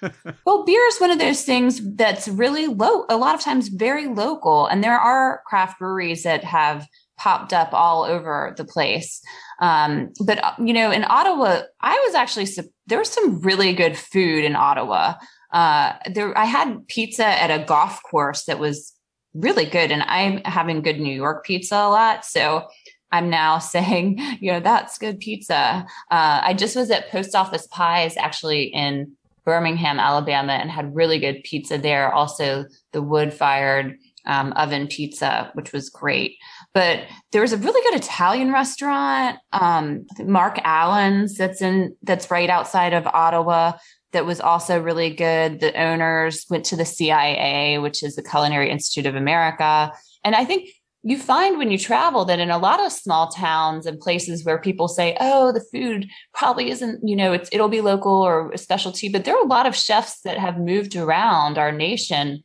well, 0.46 0.64
beer 0.64 0.86
is 0.86 0.98
one 0.98 1.10
of 1.10 1.18
those 1.18 1.42
things 1.42 1.80
that's 1.96 2.28
really 2.28 2.68
low, 2.68 3.06
a 3.08 3.16
lot 3.16 3.34
of 3.34 3.40
times 3.40 3.68
very 3.68 4.06
local, 4.06 4.66
and 4.66 4.84
there 4.84 4.98
are 4.98 5.42
craft 5.46 5.78
breweries 5.78 6.22
that 6.22 6.44
have 6.44 6.86
popped 7.18 7.52
up 7.52 7.74
all 7.74 8.04
over 8.04 8.54
the 8.56 8.64
place. 8.64 9.20
Um, 9.60 10.10
but 10.24 10.42
uh, 10.42 10.52
you 10.58 10.72
know, 10.72 10.90
in 10.90 11.04
Ottawa, 11.04 11.62
I 11.80 11.94
was 12.06 12.14
actually 12.14 12.46
there 12.86 12.98
was 12.98 13.10
some 13.10 13.40
really 13.40 13.74
good 13.74 13.96
food 13.96 14.44
in 14.44 14.56
Ottawa. 14.56 15.14
Uh, 15.52 15.94
there, 16.12 16.36
I 16.38 16.44
had 16.44 16.86
pizza 16.88 17.26
at 17.26 17.50
a 17.50 17.64
golf 17.64 18.00
course 18.08 18.44
that 18.44 18.58
was 18.58 18.94
really 19.34 19.64
good, 19.64 19.90
and 19.90 20.02
I'm 20.02 20.38
having 20.44 20.82
good 20.82 21.00
New 21.00 21.14
York 21.14 21.44
pizza 21.44 21.76
a 21.76 21.88
lot, 21.88 22.24
so. 22.24 22.68
I'm 23.12 23.30
now 23.30 23.58
saying, 23.74 24.18
you 24.40 24.52
know, 24.52 24.60
that's 24.60 24.98
good 24.98 25.20
pizza. 25.20 25.86
Uh, 26.10 26.40
I 26.42 26.54
just 26.54 26.76
was 26.76 26.90
at 26.90 27.10
Post 27.10 27.34
Office 27.34 27.66
Pies 27.68 28.16
actually 28.16 28.64
in 28.64 29.12
Birmingham, 29.44 29.98
Alabama, 29.98 30.52
and 30.52 30.70
had 30.70 30.94
really 30.94 31.18
good 31.18 31.42
pizza 31.44 31.78
there. 31.78 32.12
Also, 32.12 32.66
the 32.92 33.02
wood 33.02 33.32
fired 33.32 33.96
um, 34.26 34.52
oven 34.52 34.86
pizza, 34.86 35.50
which 35.54 35.72
was 35.72 35.88
great. 35.88 36.36
But 36.74 37.00
there 37.32 37.42
was 37.42 37.52
a 37.52 37.56
really 37.56 37.80
good 37.90 38.00
Italian 38.00 38.52
restaurant, 38.52 39.38
um, 39.52 40.06
Mark 40.20 40.60
Allen's 40.62 41.36
that's 41.36 41.62
in 41.62 41.96
that's 42.02 42.30
right 42.30 42.50
outside 42.50 42.92
of 42.92 43.06
Ottawa. 43.06 43.72
That 44.12 44.26
was 44.26 44.40
also 44.40 44.80
really 44.80 45.10
good. 45.10 45.60
The 45.60 45.72
owners 45.80 46.44
went 46.50 46.64
to 46.66 46.76
the 46.76 46.84
CIA, 46.84 47.78
which 47.78 48.02
is 48.02 48.16
the 48.16 48.22
Culinary 48.22 48.70
Institute 48.70 49.06
of 49.06 49.14
America, 49.14 49.92
and 50.24 50.34
I 50.34 50.44
think 50.44 50.68
you 51.02 51.18
find 51.18 51.56
when 51.56 51.70
you 51.70 51.78
travel 51.78 52.24
that 52.26 52.40
in 52.40 52.50
a 52.50 52.58
lot 52.58 52.84
of 52.84 52.92
small 52.92 53.28
towns 53.30 53.86
and 53.86 53.98
places 53.98 54.44
where 54.44 54.58
people 54.58 54.88
say, 54.88 55.16
"Oh, 55.20 55.52
the 55.52 55.64
food 55.72 56.06
probably 56.34 56.70
isn't, 56.70 57.06
you 57.06 57.16
know, 57.16 57.32
it's 57.32 57.48
it'll 57.52 57.68
be 57.68 57.80
local 57.80 58.12
or 58.12 58.50
a 58.52 58.58
specialty," 58.58 59.08
but 59.08 59.24
there 59.24 59.34
are 59.34 59.42
a 59.42 59.48
lot 59.48 59.66
of 59.66 59.76
chefs 59.76 60.20
that 60.22 60.38
have 60.38 60.58
moved 60.58 60.96
around 60.96 61.56
our 61.56 61.72
nation, 61.72 62.42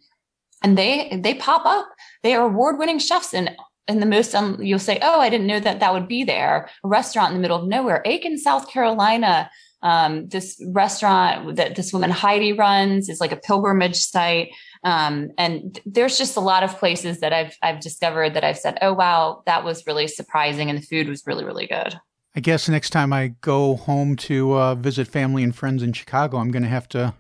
and 0.64 0.78
they 0.78 1.20
they 1.22 1.34
pop 1.34 1.66
up. 1.66 1.88
They 2.24 2.34
are 2.34 2.46
award-winning 2.46 3.00
chefs 3.00 3.34
in 3.34 3.50
and 3.88 4.02
the 4.02 4.08
most 4.08 4.34
um, 4.34 4.58
you'll 4.62 4.80
say, 4.80 5.00
"Oh, 5.02 5.20
I 5.20 5.30
didn't 5.30 5.48
know 5.48 5.60
that 5.60 5.80
that 5.80 5.94
would 5.94 6.08
be 6.08 6.24
there." 6.24 6.70
A 6.84 6.88
restaurant 6.88 7.30
in 7.30 7.36
the 7.36 7.42
middle 7.42 7.62
of 7.62 7.68
nowhere, 7.68 8.02
Aiken, 8.06 8.38
South 8.38 8.70
Carolina. 8.70 9.50
Um, 9.82 10.28
this 10.30 10.60
restaurant 10.70 11.58
that 11.58 11.76
this 11.76 11.94
woman 11.94 12.10
Heidi 12.10 12.54
runs 12.54 13.08
is 13.08 13.22
like 13.22 13.32
a 13.32 13.38
pilgrimage 13.38 13.98
site, 13.98 14.50
um, 14.86 15.32
and 15.40 15.80
there's 15.86 16.18
just 16.18 16.38
a 16.38 16.40
lot 16.40 16.64
of 16.64 16.78
places 16.78 17.20
that 17.20 17.34
I've 17.34 17.58
I've 17.62 17.82
discovered 17.82 18.36
that 18.36 18.44
I've 18.44 18.58
said, 18.58 18.78
"Oh, 18.82 18.94
wow, 18.94 19.42
that 19.48 19.66
was 19.66 19.86
really 19.86 20.08
surprising," 20.08 20.70
and 20.70 20.78
the 20.80 20.86
food 20.86 21.10
was 21.10 21.24
really 21.26 21.44
really 21.44 21.66
good. 21.66 22.00
I 22.36 22.40
guess 22.40 22.70
next 22.70 22.92
time 22.92 23.12
I 23.12 23.34
go 23.42 23.76
home 23.76 24.16
to 24.18 24.54
uh, 24.54 24.76
visit 24.76 25.08
family 25.08 25.42
and 25.42 25.56
friends 25.56 25.82
in 25.82 25.94
Chicago, 25.94 26.38
I'm 26.38 26.52
going 26.52 26.64
to 26.64 26.70
have 26.70 26.88
to 26.90 27.16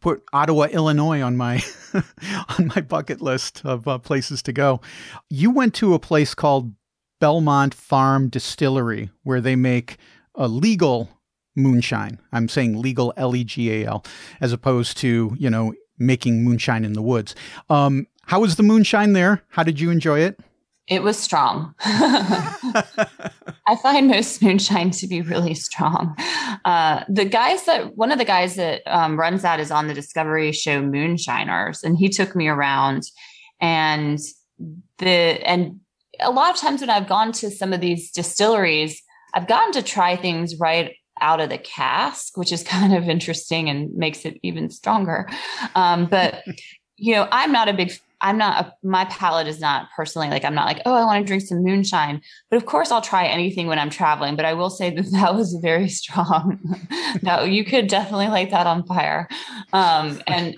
put 0.00 0.22
Ottawa, 0.32 0.68
Illinois 0.70 1.20
on 1.20 1.36
my 1.36 1.62
on 2.58 2.68
my 2.74 2.80
bucket 2.80 3.20
list 3.20 3.60
of 3.62 3.86
uh, 3.86 3.98
places 3.98 4.42
to 4.44 4.52
go. 4.52 4.80
You 5.28 5.50
went 5.50 5.74
to 5.74 5.92
a 5.92 5.98
place 5.98 6.34
called 6.34 6.72
Belmont 7.20 7.74
Farm 7.74 8.30
Distillery 8.30 9.10
where 9.22 9.42
they 9.42 9.54
make 9.54 9.98
a 10.34 10.48
legal 10.48 11.10
moonshine. 11.54 12.18
I'm 12.32 12.48
saying 12.48 12.80
legal 12.80 13.12
L 13.18 13.36
E 13.36 13.44
G 13.44 13.70
A 13.70 13.86
L 13.86 14.04
as 14.40 14.52
opposed 14.52 14.96
to, 14.98 15.36
you 15.38 15.50
know, 15.50 15.74
making 16.06 16.44
moonshine 16.44 16.84
in 16.84 16.92
the 16.92 17.02
woods. 17.02 17.34
Um, 17.70 18.06
how 18.26 18.40
was 18.40 18.56
the 18.56 18.62
moonshine 18.62 19.12
there? 19.12 19.42
How 19.48 19.62
did 19.62 19.80
you 19.80 19.90
enjoy 19.90 20.20
it? 20.20 20.40
It 20.88 21.02
was 21.02 21.16
strong. 21.16 21.74
I 21.84 23.76
find 23.82 24.08
most 24.08 24.42
moonshine 24.42 24.90
to 24.90 25.06
be 25.06 25.22
really 25.22 25.54
strong. 25.54 26.16
Uh, 26.64 27.04
the 27.08 27.24
guys 27.24 27.64
that 27.66 27.96
one 27.96 28.10
of 28.10 28.18
the 28.18 28.24
guys 28.24 28.56
that 28.56 28.82
um, 28.86 29.18
runs 29.18 29.42
that 29.42 29.60
is 29.60 29.70
on 29.70 29.86
the 29.86 29.94
Discovery 29.94 30.50
show 30.52 30.82
Moonshiners, 30.82 31.84
and 31.84 31.96
he 31.96 32.08
took 32.08 32.34
me 32.34 32.48
around, 32.48 33.04
and 33.60 34.18
the 34.98 35.06
and 35.06 35.80
a 36.20 36.30
lot 36.30 36.52
of 36.52 36.60
times 36.60 36.80
when 36.80 36.90
I've 36.90 37.08
gone 37.08 37.32
to 37.32 37.50
some 37.50 37.72
of 37.72 37.80
these 37.80 38.10
distilleries, 38.10 39.00
I've 39.34 39.48
gotten 39.48 39.72
to 39.72 39.82
try 39.82 40.16
things 40.16 40.58
right 40.58 40.94
out 41.22 41.40
of 41.40 41.48
the 41.48 41.58
cask, 41.58 42.36
which 42.36 42.52
is 42.52 42.62
kind 42.76 42.94
of 42.94 43.08
interesting 43.08 43.70
and 43.70 43.94
makes 43.94 44.24
it 44.24 44.38
even 44.42 44.68
stronger. 44.68 45.28
Um, 45.74 46.06
but 46.06 46.44
you 46.96 47.14
know, 47.14 47.26
I'm 47.32 47.50
not 47.50 47.68
a 47.68 47.72
big 47.72 47.92
I'm 48.22 48.38
not, 48.38 48.64
a, 48.64 48.86
my 48.86 49.04
palate 49.06 49.48
is 49.48 49.60
not 49.60 49.88
personally 49.96 50.28
like, 50.28 50.44
I'm 50.44 50.54
not 50.54 50.66
like, 50.66 50.80
oh, 50.86 50.94
I 50.94 51.04
want 51.04 51.24
to 51.24 51.26
drink 51.26 51.42
some 51.42 51.62
moonshine. 51.62 52.22
But 52.50 52.56
of 52.56 52.66
course, 52.66 52.92
I'll 52.92 53.02
try 53.02 53.26
anything 53.26 53.66
when 53.66 53.80
I'm 53.80 53.90
traveling. 53.90 54.36
But 54.36 54.44
I 54.44 54.54
will 54.54 54.70
say 54.70 54.90
that 54.90 55.06
that 55.12 55.34
was 55.34 55.54
very 55.60 55.88
strong. 55.88 56.60
no, 57.20 57.42
you 57.42 57.64
could 57.64 57.88
definitely 57.88 58.28
light 58.28 58.50
that 58.52 58.66
on 58.66 58.86
fire. 58.86 59.28
Um, 59.72 60.22
and, 60.28 60.56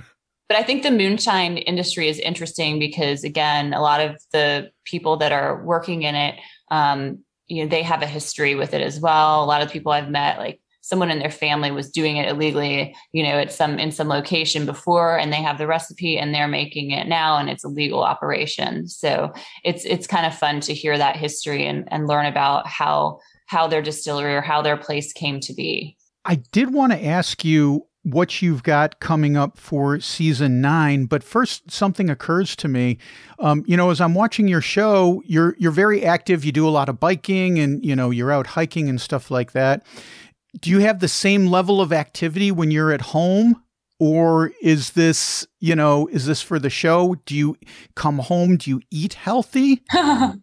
but 0.48 0.58
I 0.58 0.62
think 0.62 0.82
the 0.82 0.90
moonshine 0.90 1.56
industry 1.56 2.08
is 2.08 2.18
interesting 2.18 2.78
because, 2.78 3.24
again, 3.24 3.72
a 3.72 3.80
lot 3.80 4.02
of 4.02 4.20
the 4.32 4.70
people 4.84 5.16
that 5.16 5.32
are 5.32 5.64
working 5.64 6.02
in 6.02 6.14
it, 6.14 6.34
um, 6.70 7.20
you 7.54 7.62
know, 7.62 7.68
they 7.68 7.82
have 7.82 8.02
a 8.02 8.06
history 8.06 8.54
with 8.54 8.74
it 8.74 8.80
as 8.80 9.00
well. 9.00 9.44
A 9.44 9.46
lot 9.46 9.62
of 9.62 9.70
people 9.70 9.92
I've 9.92 10.10
met, 10.10 10.38
like 10.38 10.60
someone 10.80 11.10
in 11.10 11.18
their 11.18 11.30
family 11.30 11.70
was 11.70 11.90
doing 11.90 12.18
it 12.18 12.28
illegally, 12.28 12.94
you 13.12 13.22
know, 13.22 13.38
at 13.38 13.52
some 13.52 13.78
in 13.78 13.90
some 13.90 14.08
location 14.08 14.66
before 14.66 15.16
and 15.18 15.32
they 15.32 15.40
have 15.42 15.56
the 15.56 15.66
recipe 15.66 16.18
and 16.18 16.34
they're 16.34 16.46
making 16.46 16.90
it 16.90 17.06
now 17.06 17.38
and 17.38 17.48
it's 17.48 17.64
a 17.64 17.68
legal 17.68 18.02
operation. 18.02 18.86
So 18.86 19.32
it's 19.64 19.84
it's 19.86 20.06
kind 20.06 20.26
of 20.26 20.36
fun 20.36 20.60
to 20.60 20.74
hear 20.74 20.98
that 20.98 21.16
history 21.16 21.66
and, 21.66 21.88
and 21.90 22.06
learn 22.06 22.26
about 22.26 22.66
how 22.66 23.20
how 23.46 23.66
their 23.66 23.82
distillery 23.82 24.34
or 24.34 24.42
how 24.42 24.60
their 24.60 24.76
place 24.76 25.12
came 25.12 25.40
to 25.40 25.54
be. 25.54 25.96
I 26.26 26.36
did 26.36 26.72
want 26.72 26.92
to 26.92 27.02
ask 27.02 27.44
you 27.44 27.86
what 28.04 28.42
you've 28.42 28.62
got 28.62 29.00
coming 29.00 29.36
up 29.36 29.58
for 29.58 29.98
season 29.98 30.60
nine. 30.60 31.06
But 31.06 31.24
first, 31.24 31.70
something 31.70 32.08
occurs 32.08 32.54
to 32.56 32.68
me. 32.68 32.98
Um, 33.38 33.64
you 33.66 33.76
know, 33.76 33.90
as 33.90 34.00
I'm 34.00 34.14
watching 34.14 34.46
your 34.46 34.60
show, 34.60 35.22
you're 35.26 35.56
you're 35.58 35.72
very 35.72 36.04
active. 36.04 36.44
You 36.44 36.52
do 36.52 36.68
a 36.68 36.70
lot 36.70 36.88
of 36.88 37.00
biking, 37.00 37.58
and 37.58 37.84
you 37.84 37.96
know, 37.96 38.10
you're 38.10 38.30
out 38.30 38.48
hiking 38.48 38.88
and 38.88 39.00
stuff 39.00 39.30
like 39.30 39.52
that. 39.52 39.84
Do 40.60 40.70
you 40.70 40.78
have 40.80 41.00
the 41.00 41.08
same 41.08 41.46
level 41.46 41.80
of 41.80 41.92
activity 41.92 42.52
when 42.52 42.70
you're 42.70 42.92
at 42.92 43.00
home? 43.00 43.63
Or 44.00 44.52
is 44.60 44.90
this 44.90 45.46
you 45.60 45.74
know 45.74 46.06
is 46.08 46.26
this 46.26 46.42
for 46.42 46.58
the 46.58 46.70
show? 46.70 47.16
Do 47.26 47.34
you 47.34 47.56
come 47.94 48.18
home? 48.18 48.56
Do 48.56 48.70
you 48.70 48.80
eat 48.90 49.14
healthy? 49.14 49.82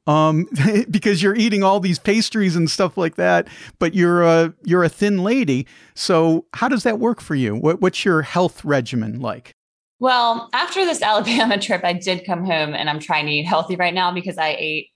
Um 0.07 0.47
because 0.89 1.21
you're 1.21 1.35
eating 1.35 1.63
all 1.63 1.79
these 1.79 1.99
pastries 1.99 2.55
and 2.55 2.69
stuff 2.69 2.97
like 2.97 3.15
that 3.15 3.47
but 3.79 3.93
you're 3.93 4.23
a 4.23 4.53
you're 4.63 4.83
a 4.83 4.89
thin 4.89 5.23
lady. 5.23 5.67
So 5.95 6.45
how 6.53 6.67
does 6.67 6.83
that 6.83 6.99
work 6.99 7.21
for 7.21 7.35
you? 7.35 7.55
What, 7.55 7.81
what's 7.81 8.03
your 8.05 8.21
health 8.21 8.63
regimen 8.65 9.19
like? 9.19 9.53
Well 9.99 10.49
after 10.53 10.85
this 10.85 11.01
alabama 11.11 11.59
trip 11.59 11.83
i 11.83 11.93
did 11.93 12.25
come 12.25 12.43
home 12.45 12.73
and 12.73 12.89
i'm 12.89 12.99
trying 12.99 13.25
to 13.25 13.31
eat 13.31 13.45
healthy 13.45 13.75
right 13.75 13.93
now 13.93 14.11
because 14.11 14.37
i 14.37 14.55
ate 14.57 14.87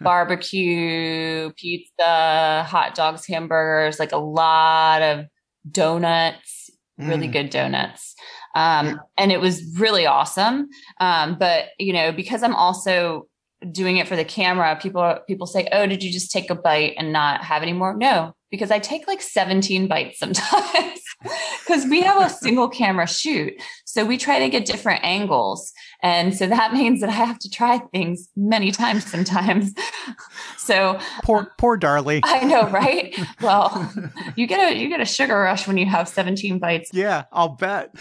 barbecue 0.00 1.50
pizza 1.56 2.64
hot 2.68 2.94
dogs 2.94 3.26
hamburgers 3.26 3.98
like 3.98 4.12
a 4.12 4.18
lot 4.18 5.02
of 5.02 5.26
donuts 5.70 6.57
really 6.98 7.28
mm. 7.28 7.32
good 7.32 7.50
donuts. 7.50 8.14
Um, 8.54 9.00
and 9.16 9.30
it 9.30 9.40
was 9.40 9.78
really 9.78 10.06
awesome. 10.06 10.68
Um, 11.00 11.36
but 11.38 11.66
you 11.78 11.92
know, 11.92 12.12
because 12.12 12.42
I'm 12.42 12.54
also 12.54 13.28
doing 13.72 13.96
it 13.96 14.08
for 14.08 14.16
the 14.16 14.24
camera, 14.24 14.78
people 14.80 15.18
people 15.26 15.46
say, 15.46 15.68
"Oh, 15.72 15.86
did 15.86 16.02
you 16.02 16.12
just 16.12 16.30
take 16.30 16.50
a 16.50 16.54
bite 16.54 16.94
and 16.98 17.12
not 17.12 17.42
have 17.42 17.62
any 17.62 17.72
more?" 17.72 17.96
No, 17.96 18.34
because 18.50 18.70
I 18.70 18.78
take 18.78 19.06
like 19.06 19.22
17 19.22 19.88
bites 19.88 20.18
sometimes 20.18 21.00
because 21.66 21.86
we 21.86 22.02
have 22.02 22.20
a 22.20 22.30
single 22.42 22.68
camera 22.68 23.06
shoot. 23.06 23.54
So 23.84 24.04
we 24.04 24.16
try 24.16 24.38
to 24.40 24.48
get 24.48 24.66
different 24.66 25.04
angles. 25.04 25.72
And 26.02 26.34
so 26.34 26.46
that 26.46 26.72
means 26.78 27.00
that 27.00 27.08
I 27.10 27.12
have 27.12 27.38
to 27.40 27.50
try 27.50 27.78
things 27.92 28.28
many 28.36 28.70
times 28.70 29.04
sometimes. 29.10 29.74
so 30.56 30.98
poor, 31.22 31.52
poor 31.58 31.76
Darley. 31.76 32.20
I 32.24 32.44
know, 32.44 32.68
right? 32.70 33.18
Well, 33.40 33.92
you 34.36 34.46
get 34.46 34.72
a, 34.72 34.76
you 34.76 34.88
get 34.88 35.00
a 35.00 35.06
sugar 35.06 35.38
rush 35.38 35.66
when 35.66 35.76
you 35.76 35.86
have 35.86 36.08
17 36.08 36.58
bites. 36.58 36.90
Yeah, 36.92 37.24
I'll 37.32 37.50
bet. 37.50 37.94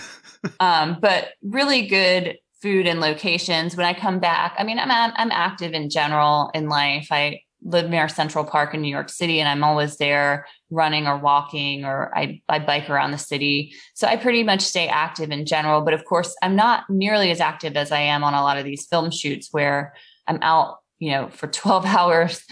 um, 0.59 0.97
but 1.01 1.29
really 1.41 1.87
good 1.87 2.37
food 2.61 2.87
and 2.87 2.99
locations. 2.99 3.75
When 3.75 3.85
I 3.85 3.93
come 3.93 4.19
back, 4.19 4.55
I 4.57 4.63
mean, 4.63 4.79
I'm, 4.79 4.91
I'm 4.91 5.31
active 5.31 5.73
in 5.73 5.89
general 5.89 6.49
in 6.53 6.69
life. 6.69 7.07
I, 7.11 7.41
live 7.63 7.89
near 7.89 8.07
Central 8.07 8.43
Park 8.43 8.73
in 8.73 8.81
New 8.81 8.89
York 8.89 9.09
City 9.09 9.39
and 9.39 9.49
I'm 9.49 9.63
always 9.63 9.97
there 9.97 10.45
running 10.69 11.07
or 11.07 11.17
walking 11.17 11.85
or 11.85 12.15
I, 12.15 12.41
I 12.47 12.59
bike 12.59 12.89
around 12.89 13.11
the 13.11 13.17
city. 13.17 13.73
So 13.95 14.07
I 14.07 14.15
pretty 14.15 14.43
much 14.43 14.61
stay 14.61 14.87
active 14.87 15.31
in 15.31 15.45
general. 15.45 15.81
But 15.81 15.93
of 15.93 16.05
course, 16.05 16.35
I'm 16.41 16.55
not 16.55 16.89
nearly 16.89 17.31
as 17.31 17.41
active 17.41 17.75
as 17.75 17.91
I 17.91 17.99
am 17.99 18.23
on 18.23 18.33
a 18.33 18.41
lot 18.41 18.57
of 18.57 18.65
these 18.65 18.85
film 18.85 19.11
shoots 19.11 19.49
where 19.51 19.93
I'm 20.27 20.39
out, 20.41 20.77
you 20.99 21.11
know, 21.11 21.29
for 21.29 21.47
12 21.47 21.85
hours 21.85 22.43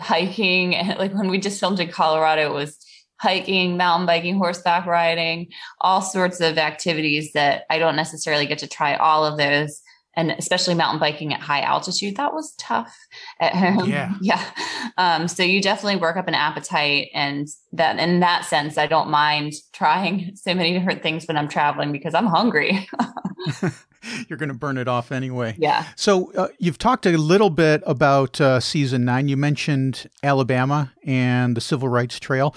hiking. 0.00 0.76
And 0.76 0.98
like 0.98 1.14
when 1.14 1.28
we 1.28 1.38
just 1.38 1.58
filmed 1.58 1.80
in 1.80 1.88
Colorado, 1.88 2.50
it 2.50 2.54
was 2.54 2.78
hiking, 3.20 3.76
mountain 3.76 4.04
biking, 4.04 4.36
horseback 4.36 4.84
riding, 4.84 5.48
all 5.80 6.02
sorts 6.02 6.40
of 6.40 6.58
activities 6.58 7.32
that 7.32 7.62
I 7.70 7.78
don't 7.78 7.94
necessarily 7.94 8.46
get 8.46 8.58
to 8.58 8.66
try 8.66 8.96
all 8.96 9.24
of 9.24 9.38
those 9.38 9.80
and 10.14 10.30
especially 10.32 10.74
mountain 10.74 11.00
biking 11.00 11.32
at 11.32 11.40
high 11.40 11.60
altitude 11.62 12.16
that 12.16 12.32
was 12.32 12.54
tough 12.58 12.96
at 13.40 13.54
home. 13.54 13.88
Yeah. 13.88 14.14
Yeah 14.20 14.44
um, 14.98 15.28
so 15.28 15.42
you 15.42 15.60
definitely 15.60 16.00
work 16.00 16.16
up 16.16 16.28
an 16.28 16.34
appetite 16.34 17.08
and 17.14 17.48
that 17.72 17.98
in 17.98 18.20
that 18.20 18.44
sense 18.44 18.78
i 18.78 18.86
don't 18.86 19.08
mind 19.08 19.52
trying 19.72 20.34
so 20.34 20.54
many 20.54 20.72
different 20.72 21.02
things 21.02 21.26
when 21.26 21.36
i'm 21.36 21.48
traveling 21.48 21.92
because 21.92 22.14
i'm 22.14 22.26
hungry. 22.26 22.88
You're 24.28 24.36
going 24.36 24.48
to 24.48 24.54
burn 24.54 24.78
it 24.78 24.88
off 24.88 25.12
anyway. 25.12 25.54
Yeah. 25.58 25.86
So 25.94 26.32
uh, 26.32 26.48
you've 26.58 26.78
talked 26.78 27.06
a 27.06 27.16
little 27.16 27.50
bit 27.50 27.82
about 27.86 28.40
uh, 28.40 28.58
season 28.58 29.04
nine. 29.04 29.28
You 29.28 29.36
mentioned 29.36 30.08
alabama 30.24 30.92
and 31.04 31.56
the 31.56 31.60
civil 31.60 31.88
rights 31.88 32.18
trail. 32.18 32.54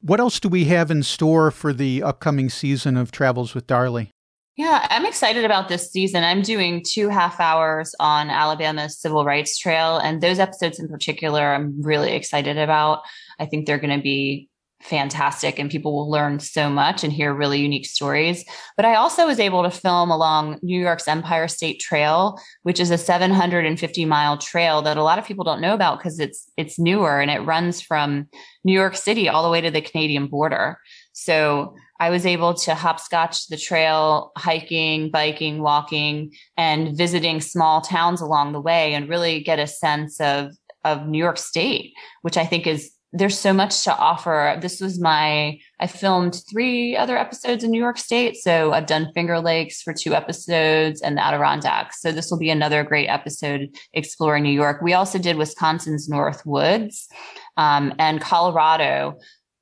What 0.00 0.18
else 0.18 0.40
do 0.40 0.48
we 0.48 0.64
have 0.66 0.90
in 0.90 1.02
store 1.02 1.50
for 1.50 1.72
the 1.72 2.02
upcoming 2.02 2.50
season 2.50 2.96
of 2.96 3.12
travels 3.12 3.54
with 3.54 3.66
darley 3.66 4.12
yeah, 4.58 4.88
I'm 4.90 5.06
excited 5.06 5.44
about 5.44 5.68
this 5.68 5.92
season. 5.92 6.24
I'm 6.24 6.42
doing 6.42 6.82
two 6.84 7.08
half 7.08 7.38
hours 7.38 7.94
on 8.00 8.28
Alabama's 8.28 8.98
Civil 8.98 9.24
Rights 9.24 9.56
Trail, 9.56 9.98
and 9.98 10.20
those 10.20 10.40
episodes 10.40 10.80
in 10.80 10.88
particular, 10.88 11.54
I'm 11.54 11.80
really 11.80 12.12
excited 12.12 12.58
about. 12.58 13.02
I 13.38 13.46
think 13.46 13.66
they're 13.66 13.78
going 13.78 13.96
to 13.96 14.02
be 14.02 14.48
fantastic 14.80 15.58
and 15.58 15.70
people 15.70 15.92
will 15.92 16.10
learn 16.10 16.38
so 16.38 16.70
much 16.70 17.02
and 17.02 17.12
hear 17.12 17.34
really 17.34 17.60
unique 17.60 17.86
stories. 17.86 18.44
But 18.76 18.86
I 18.86 18.94
also 18.94 19.26
was 19.26 19.40
able 19.40 19.64
to 19.64 19.70
film 19.70 20.10
along 20.10 20.60
New 20.62 20.80
York's 20.80 21.08
Empire 21.08 21.48
State 21.48 21.80
Trail, 21.80 22.38
which 22.62 22.78
is 22.78 22.90
a 22.90 22.98
750 22.98 24.04
mile 24.04 24.38
trail 24.38 24.82
that 24.82 24.96
a 24.96 25.02
lot 25.02 25.18
of 25.18 25.24
people 25.24 25.44
don't 25.44 25.60
know 25.60 25.74
about 25.74 25.98
because 25.98 26.20
it's 26.20 26.50
it's 26.56 26.78
newer 26.78 27.20
and 27.20 27.30
it 27.30 27.40
runs 27.40 27.80
from 27.80 28.28
New 28.64 28.72
York 28.72 28.96
City 28.96 29.28
all 29.28 29.42
the 29.42 29.50
way 29.50 29.60
to 29.60 29.70
the 29.70 29.80
Canadian 29.80 30.26
border. 30.26 30.78
So 31.18 31.74
I 31.98 32.10
was 32.10 32.24
able 32.24 32.54
to 32.54 32.76
hopscotch 32.76 33.48
the 33.48 33.56
trail, 33.56 34.30
hiking, 34.36 35.10
biking, 35.10 35.60
walking, 35.60 36.32
and 36.56 36.96
visiting 36.96 37.40
small 37.40 37.80
towns 37.80 38.20
along 38.20 38.52
the 38.52 38.60
way 38.60 38.94
and 38.94 39.08
really 39.08 39.42
get 39.42 39.58
a 39.58 39.66
sense 39.66 40.20
of, 40.20 40.52
of 40.84 41.08
New 41.08 41.18
York 41.18 41.38
State, 41.38 41.92
which 42.22 42.36
I 42.36 42.46
think 42.46 42.68
is 42.68 42.92
there's 43.12 43.38
so 43.38 43.54
much 43.54 43.84
to 43.84 43.96
offer. 43.96 44.58
This 44.60 44.80
was 44.80 45.00
my, 45.00 45.58
I 45.80 45.86
filmed 45.86 46.42
three 46.48 46.94
other 46.94 47.16
episodes 47.16 47.64
in 47.64 47.70
New 47.70 47.80
York 47.80 47.96
State. 47.96 48.36
So 48.36 48.72
I've 48.72 48.86
done 48.86 49.10
Finger 49.14 49.40
Lakes 49.40 49.80
for 49.80 49.94
two 49.94 50.14
episodes 50.14 51.00
and 51.00 51.16
the 51.16 51.24
Adirondacks. 51.24 52.02
So 52.02 52.12
this 52.12 52.30
will 52.30 52.38
be 52.38 52.50
another 52.50 52.84
great 52.84 53.08
episode 53.08 53.70
exploring 53.94 54.42
New 54.42 54.52
York. 54.52 54.82
We 54.82 54.92
also 54.92 55.18
did 55.18 55.36
Wisconsin's 55.36 56.06
North 56.06 56.44
Woods 56.44 57.08
um, 57.56 57.94
and 57.98 58.20
Colorado 58.20 59.18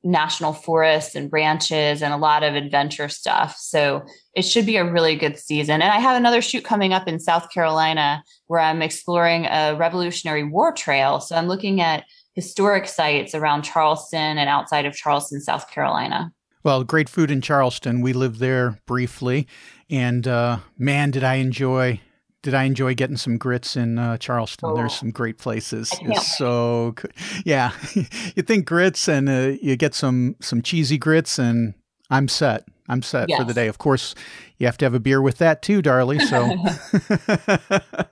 national 0.06 0.52
forests 0.52 1.16
and 1.16 1.32
ranches 1.32 2.00
and 2.00 2.14
a 2.14 2.16
lot 2.16 2.44
of 2.44 2.54
adventure 2.54 3.08
stuff. 3.08 3.56
So 3.58 4.04
it 4.34 4.42
should 4.42 4.64
be 4.64 4.76
a 4.76 4.90
really 4.90 5.16
good 5.16 5.36
season. 5.36 5.82
And 5.82 5.92
I 5.92 5.98
have 5.98 6.16
another 6.16 6.40
shoot 6.40 6.64
coming 6.64 6.92
up 6.92 7.08
in 7.08 7.18
South 7.18 7.50
Carolina 7.50 8.22
where 8.46 8.60
I'm 8.60 8.82
exploring 8.82 9.46
a 9.46 9.74
Revolutionary 9.76 10.44
War 10.44 10.72
trail. 10.72 11.20
So 11.20 11.34
I'm 11.34 11.48
looking 11.48 11.80
at 11.80 12.04
historic 12.34 12.86
sites 12.86 13.34
around 13.34 13.62
Charleston 13.62 14.38
and 14.38 14.48
outside 14.48 14.86
of 14.86 14.94
Charleston, 14.94 15.40
South 15.40 15.68
Carolina. 15.70 16.32
Well, 16.62 16.84
great 16.84 17.08
food 17.08 17.30
in 17.30 17.40
Charleston. 17.40 18.00
We 18.00 18.12
lived 18.12 18.38
there 18.38 18.80
briefly. 18.86 19.48
And 19.90 20.26
uh, 20.28 20.58
man, 20.78 21.10
did 21.10 21.24
I 21.24 21.36
enjoy 21.36 22.00
did 22.46 22.54
I 22.54 22.62
enjoy 22.62 22.94
getting 22.94 23.16
some 23.16 23.38
grits 23.38 23.74
in 23.74 23.98
uh, 23.98 24.18
Charleston? 24.18 24.68
Oh, 24.68 24.76
There's 24.76 24.94
some 24.94 25.10
great 25.10 25.36
places. 25.36 25.92
It's 26.02 26.38
so 26.38 26.92
good. 26.94 27.12
Yeah, 27.44 27.72
you 28.36 28.44
think 28.44 28.66
grits 28.66 29.08
and 29.08 29.28
uh, 29.28 29.56
you 29.60 29.74
get 29.74 29.96
some 29.96 30.36
some 30.40 30.62
cheesy 30.62 30.96
grits, 30.96 31.40
and 31.40 31.74
I'm 32.08 32.28
set. 32.28 32.62
I'm 32.88 33.02
set 33.02 33.28
yes. 33.28 33.40
for 33.40 33.44
the 33.44 33.52
day. 33.52 33.66
Of 33.66 33.78
course, 33.78 34.14
you 34.58 34.66
have 34.66 34.76
to 34.76 34.84
have 34.84 34.94
a 34.94 35.00
beer 35.00 35.20
with 35.20 35.38
that 35.38 35.60
too, 35.60 35.82
Darley. 35.82 36.20
So, 36.20 36.46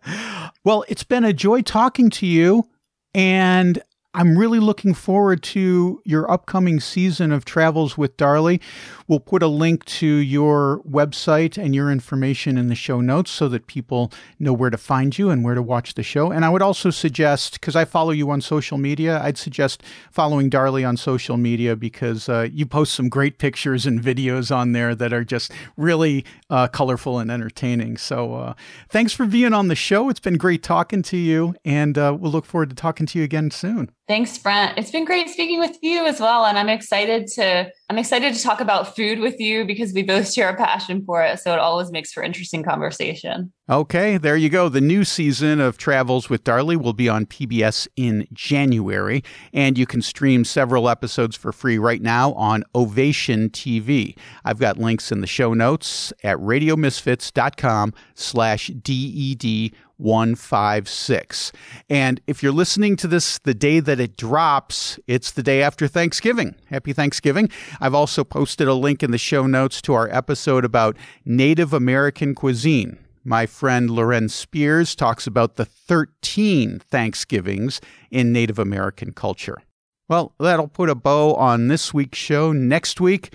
well, 0.64 0.85
it's 0.88 1.05
been 1.05 1.23
a 1.23 1.33
joy 1.33 1.62
talking 1.62 2.11
to 2.11 2.27
you, 2.27 2.68
and 3.14 3.81
I'm 4.14 4.37
really 4.37 4.59
looking 4.59 4.94
forward 4.94 5.44
to 5.44 6.03
your 6.05 6.29
upcoming 6.29 6.81
season 6.81 7.31
of 7.31 7.44
Travels 7.44 7.97
with 7.97 8.16
Darley. 8.16 8.61
We'll 9.06 9.20
put 9.20 9.42
a 9.42 9.46
link 9.46 9.84
to 9.84 10.06
your 10.06 10.80
website 10.88 11.56
and 11.56 11.74
your 11.74 11.90
information 11.90 12.56
in 12.56 12.68
the 12.68 12.74
show 12.74 13.00
notes 13.00 13.30
so 13.30 13.48
that 13.48 13.66
people 13.66 14.12
know 14.38 14.52
where 14.52 14.70
to 14.70 14.78
find 14.78 15.16
you 15.18 15.30
and 15.30 15.44
where 15.44 15.54
to 15.54 15.62
watch 15.62 15.94
the 15.94 16.02
show. 16.02 16.30
And 16.30 16.44
I 16.44 16.48
would 16.48 16.62
also 16.62 16.90
suggest, 16.90 17.54
because 17.54 17.76
I 17.76 17.84
follow 17.84 18.10
you 18.10 18.30
on 18.30 18.40
social 18.40 18.78
media, 18.78 19.20
I'd 19.22 19.38
suggest 19.38 19.82
following 20.10 20.48
Darley 20.48 20.84
on 20.84 20.96
social 20.96 21.36
media 21.36 21.76
because 21.76 22.28
uh, 22.28 22.48
you 22.52 22.66
post 22.66 22.94
some 22.94 23.08
great 23.08 23.38
pictures 23.38 23.86
and 23.86 24.00
videos 24.00 24.54
on 24.54 24.72
there 24.72 24.94
that 24.94 25.12
are 25.12 25.24
just 25.24 25.52
really 25.76 26.24
uh, 26.50 26.68
colorful 26.68 27.18
and 27.18 27.30
entertaining. 27.30 27.96
So 27.96 28.34
uh, 28.34 28.54
thanks 28.88 29.12
for 29.12 29.26
being 29.26 29.52
on 29.52 29.68
the 29.68 29.74
show. 29.74 30.08
It's 30.08 30.20
been 30.20 30.36
great 30.36 30.62
talking 30.62 31.02
to 31.02 31.16
you, 31.16 31.54
and 31.64 31.98
uh, 31.98 32.16
we'll 32.18 32.32
look 32.32 32.46
forward 32.46 32.70
to 32.70 32.76
talking 32.76 33.06
to 33.06 33.18
you 33.18 33.24
again 33.24 33.50
soon. 33.50 33.90
Thanks, 34.06 34.36
Brent. 34.36 34.76
It's 34.76 34.90
been 34.90 35.06
great 35.06 35.30
speaking 35.30 35.58
with 35.58 35.78
you 35.80 36.04
as 36.06 36.20
well. 36.20 36.44
And 36.44 36.58
I'm 36.58 36.68
excited 36.68 37.26
to 37.36 37.70
I'm 37.90 37.99
excited 37.99 38.33
to 38.33 38.42
talk 38.42 38.61
about 38.61 38.97
food 38.97 39.18
with 39.18 39.38
you 39.38 39.66
because 39.66 39.92
we 39.92 40.03
both 40.03 40.33
share 40.33 40.49
a 40.49 40.57
passion 40.57 41.05
for 41.05 41.23
it. 41.23 41.38
So 41.40 41.53
it 41.53 41.59
always 41.59 41.90
makes 41.90 42.12
for 42.12 42.23
interesting 42.23 42.62
conversation. 42.62 43.53
Okay, 43.68 44.16
there 44.16 44.37
you 44.38 44.49
go. 44.49 44.70
The 44.70 44.81
new 44.81 45.05
season 45.05 45.61
of 45.61 45.77
Travels 45.77 46.31
with 46.31 46.44
Darley 46.44 46.77
will 46.77 46.94
be 46.94 47.11
on 47.11 47.27
PBS 47.27 47.87
in 47.94 48.27
January, 48.33 49.23
and 49.53 49.77
you 49.77 49.87
can 49.87 50.01
stream 50.01 50.47
several 50.47 50.88
episodes 50.88 51.37
for 51.37 51.53
free 51.53 51.77
right 51.77 52.01
now 52.01 52.33
on 52.35 52.64
Ovation 52.75 53.51
TV. 53.51 54.16
I've 54.47 54.59
got 54.59 54.79
links 54.79 55.12
in 55.12 55.20
the 55.20 55.27
show 55.27 55.53
notes 55.53 56.11
at 56.23 56.38
radiomisfits.com 56.38 57.92
slash 58.14 58.68
DED 58.68 59.73
156. 59.96 61.52
And 61.88 62.20
if 62.26 62.42
you're 62.42 62.52
listening 62.52 62.96
to 62.96 63.09
this 63.09 63.38
the 63.38 63.54
day 63.54 63.80
that 63.80 64.00
it 64.00 64.16
drops, 64.16 64.98
it's 65.07 65.30
the 65.30 65.42
day 65.42 65.62
after 65.62 65.87
Thanksgiving. 65.87 66.54
Happy 66.66 66.92
Thanksgiving. 66.92 67.48
I've 67.80 67.94
also 67.94 68.24
posted 68.24 68.68
a 68.68 68.74
link 68.74 69.02
in 69.02 69.11
the 69.11 69.18
show 69.18 69.46
notes 69.46 69.80
to 69.83 69.94
our 69.94 70.09
episode 70.11 70.64
about 70.64 70.96
Native 71.24 71.72
American 71.72 72.35
cuisine. 72.35 72.98
My 73.24 73.46
friend 73.46 73.88
Loren 73.88 74.28
Spears 74.28 74.94
talks 74.94 75.26
about 75.26 75.57
the 75.57 75.64
13 75.64 76.78
Thanksgivings 76.80 77.80
in 78.11 78.33
Native 78.33 78.59
American 78.59 79.12
culture. 79.12 79.62
Well, 80.09 80.35
that'll 80.38 80.68
put 80.68 80.90
a 80.90 80.94
bow 80.94 81.35
on 81.35 81.68
this 81.68 81.94
week's 81.94 82.18
show. 82.18 82.52
Next 82.52 83.00
week, 83.00 83.33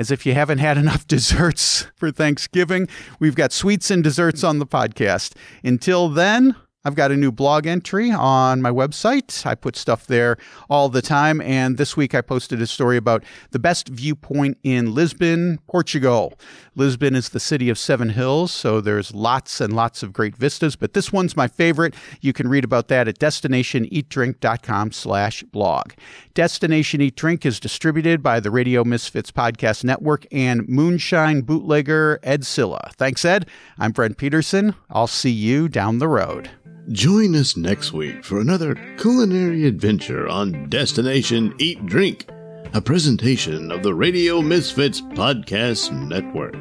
as 0.00 0.10
if 0.10 0.24
you 0.24 0.32
haven't 0.32 0.60
had 0.60 0.78
enough 0.78 1.06
desserts 1.16 1.86
for 1.94 2.10
Thanksgiving, 2.10 2.88
we've 3.18 3.34
got 3.34 3.52
sweets 3.52 3.90
and 3.90 4.02
desserts 4.02 4.42
on 4.42 4.58
the 4.58 4.66
podcast. 4.66 5.34
Until 5.62 6.08
then, 6.08 6.56
I've 6.82 6.94
got 6.94 7.12
a 7.12 7.16
new 7.16 7.30
blog 7.30 7.66
entry 7.66 8.10
on 8.10 8.62
my 8.62 8.70
website. 8.70 9.44
I 9.44 9.54
put 9.54 9.76
stuff 9.76 10.06
there 10.06 10.38
all 10.70 10.88
the 10.88 11.02
time. 11.02 11.42
And 11.42 11.76
this 11.76 11.94
week 11.94 12.14
I 12.14 12.22
posted 12.22 12.62
a 12.62 12.66
story 12.66 12.96
about 12.96 13.22
the 13.50 13.58
best 13.58 13.88
viewpoint 13.88 14.56
in 14.62 14.94
Lisbon, 14.94 15.58
Portugal. 15.66 16.38
Lisbon 16.76 17.14
is 17.14 17.28
the 17.28 17.40
city 17.40 17.68
of 17.68 17.78
seven 17.78 18.10
hills, 18.10 18.50
so 18.50 18.80
there's 18.80 19.14
lots 19.14 19.60
and 19.60 19.74
lots 19.74 20.02
of 20.02 20.14
great 20.14 20.34
vistas. 20.34 20.76
But 20.76 20.94
this 20.94 21.12
one's 21.12 21.36
my 21.36 21.48
favorite. 21.48 21.94
You 22.22 22.32
can 22.32 22.48
read 22.48 22.64
about 22.64 22.88
that 22.88 23.08
at 23.08 23.18
destinationeatdrink.com 23.18 24.92
slash 24.92 25.42
blog. 25.42 25.92
Destination 26.32 27.02
Eat 27.02 27.16
Drink 27.16 27.44
is 27.44 27.60
distributed 27.60 28.22
by 28.22 28.40
the 28.40 28.50
Radio 28.50 28.84
Misfits 28.84 29.30
Podcast 29.30 29.84
Network 29.84 30.26
and 30.32 30.66
moonshine 30.66 31.42
bootlegger 31.42 32.18
Ed 32.22 32.46
Silla. 32.46 32.90
Thanks, 32.96 33.24
Ed. 33.24 33.46
I'm 33.78 33.92
Brent 33.92 34.16
Peterson. 34.16 34.74
I'll 34.88 35.06
see 35.06 35.30
you 35.30 35.68
down 35.68 35.98
the 35.98 36.08
road. 36.08 36.50
Join 36.92 37.36
us 37.36 37.56
next 37.56 37.92
week 37.92 38.24
for 38.24 38.40
another 38.40 38.74
culinary 38.98 39.64
adventure 39.64 40.28
on 40.28 40.68
Destination 40.68 41.54
Eat 41.58 41.86
Drink, 41.86 42.28
a 42.74 42.80
presentation 42.80 43.70
of 43.70 43.84
the 43.84 43.94
Radio 43.94 44.42
Misfits 44.42 45.00
Podcast 45.00 45.92
Network. 45.92 46.56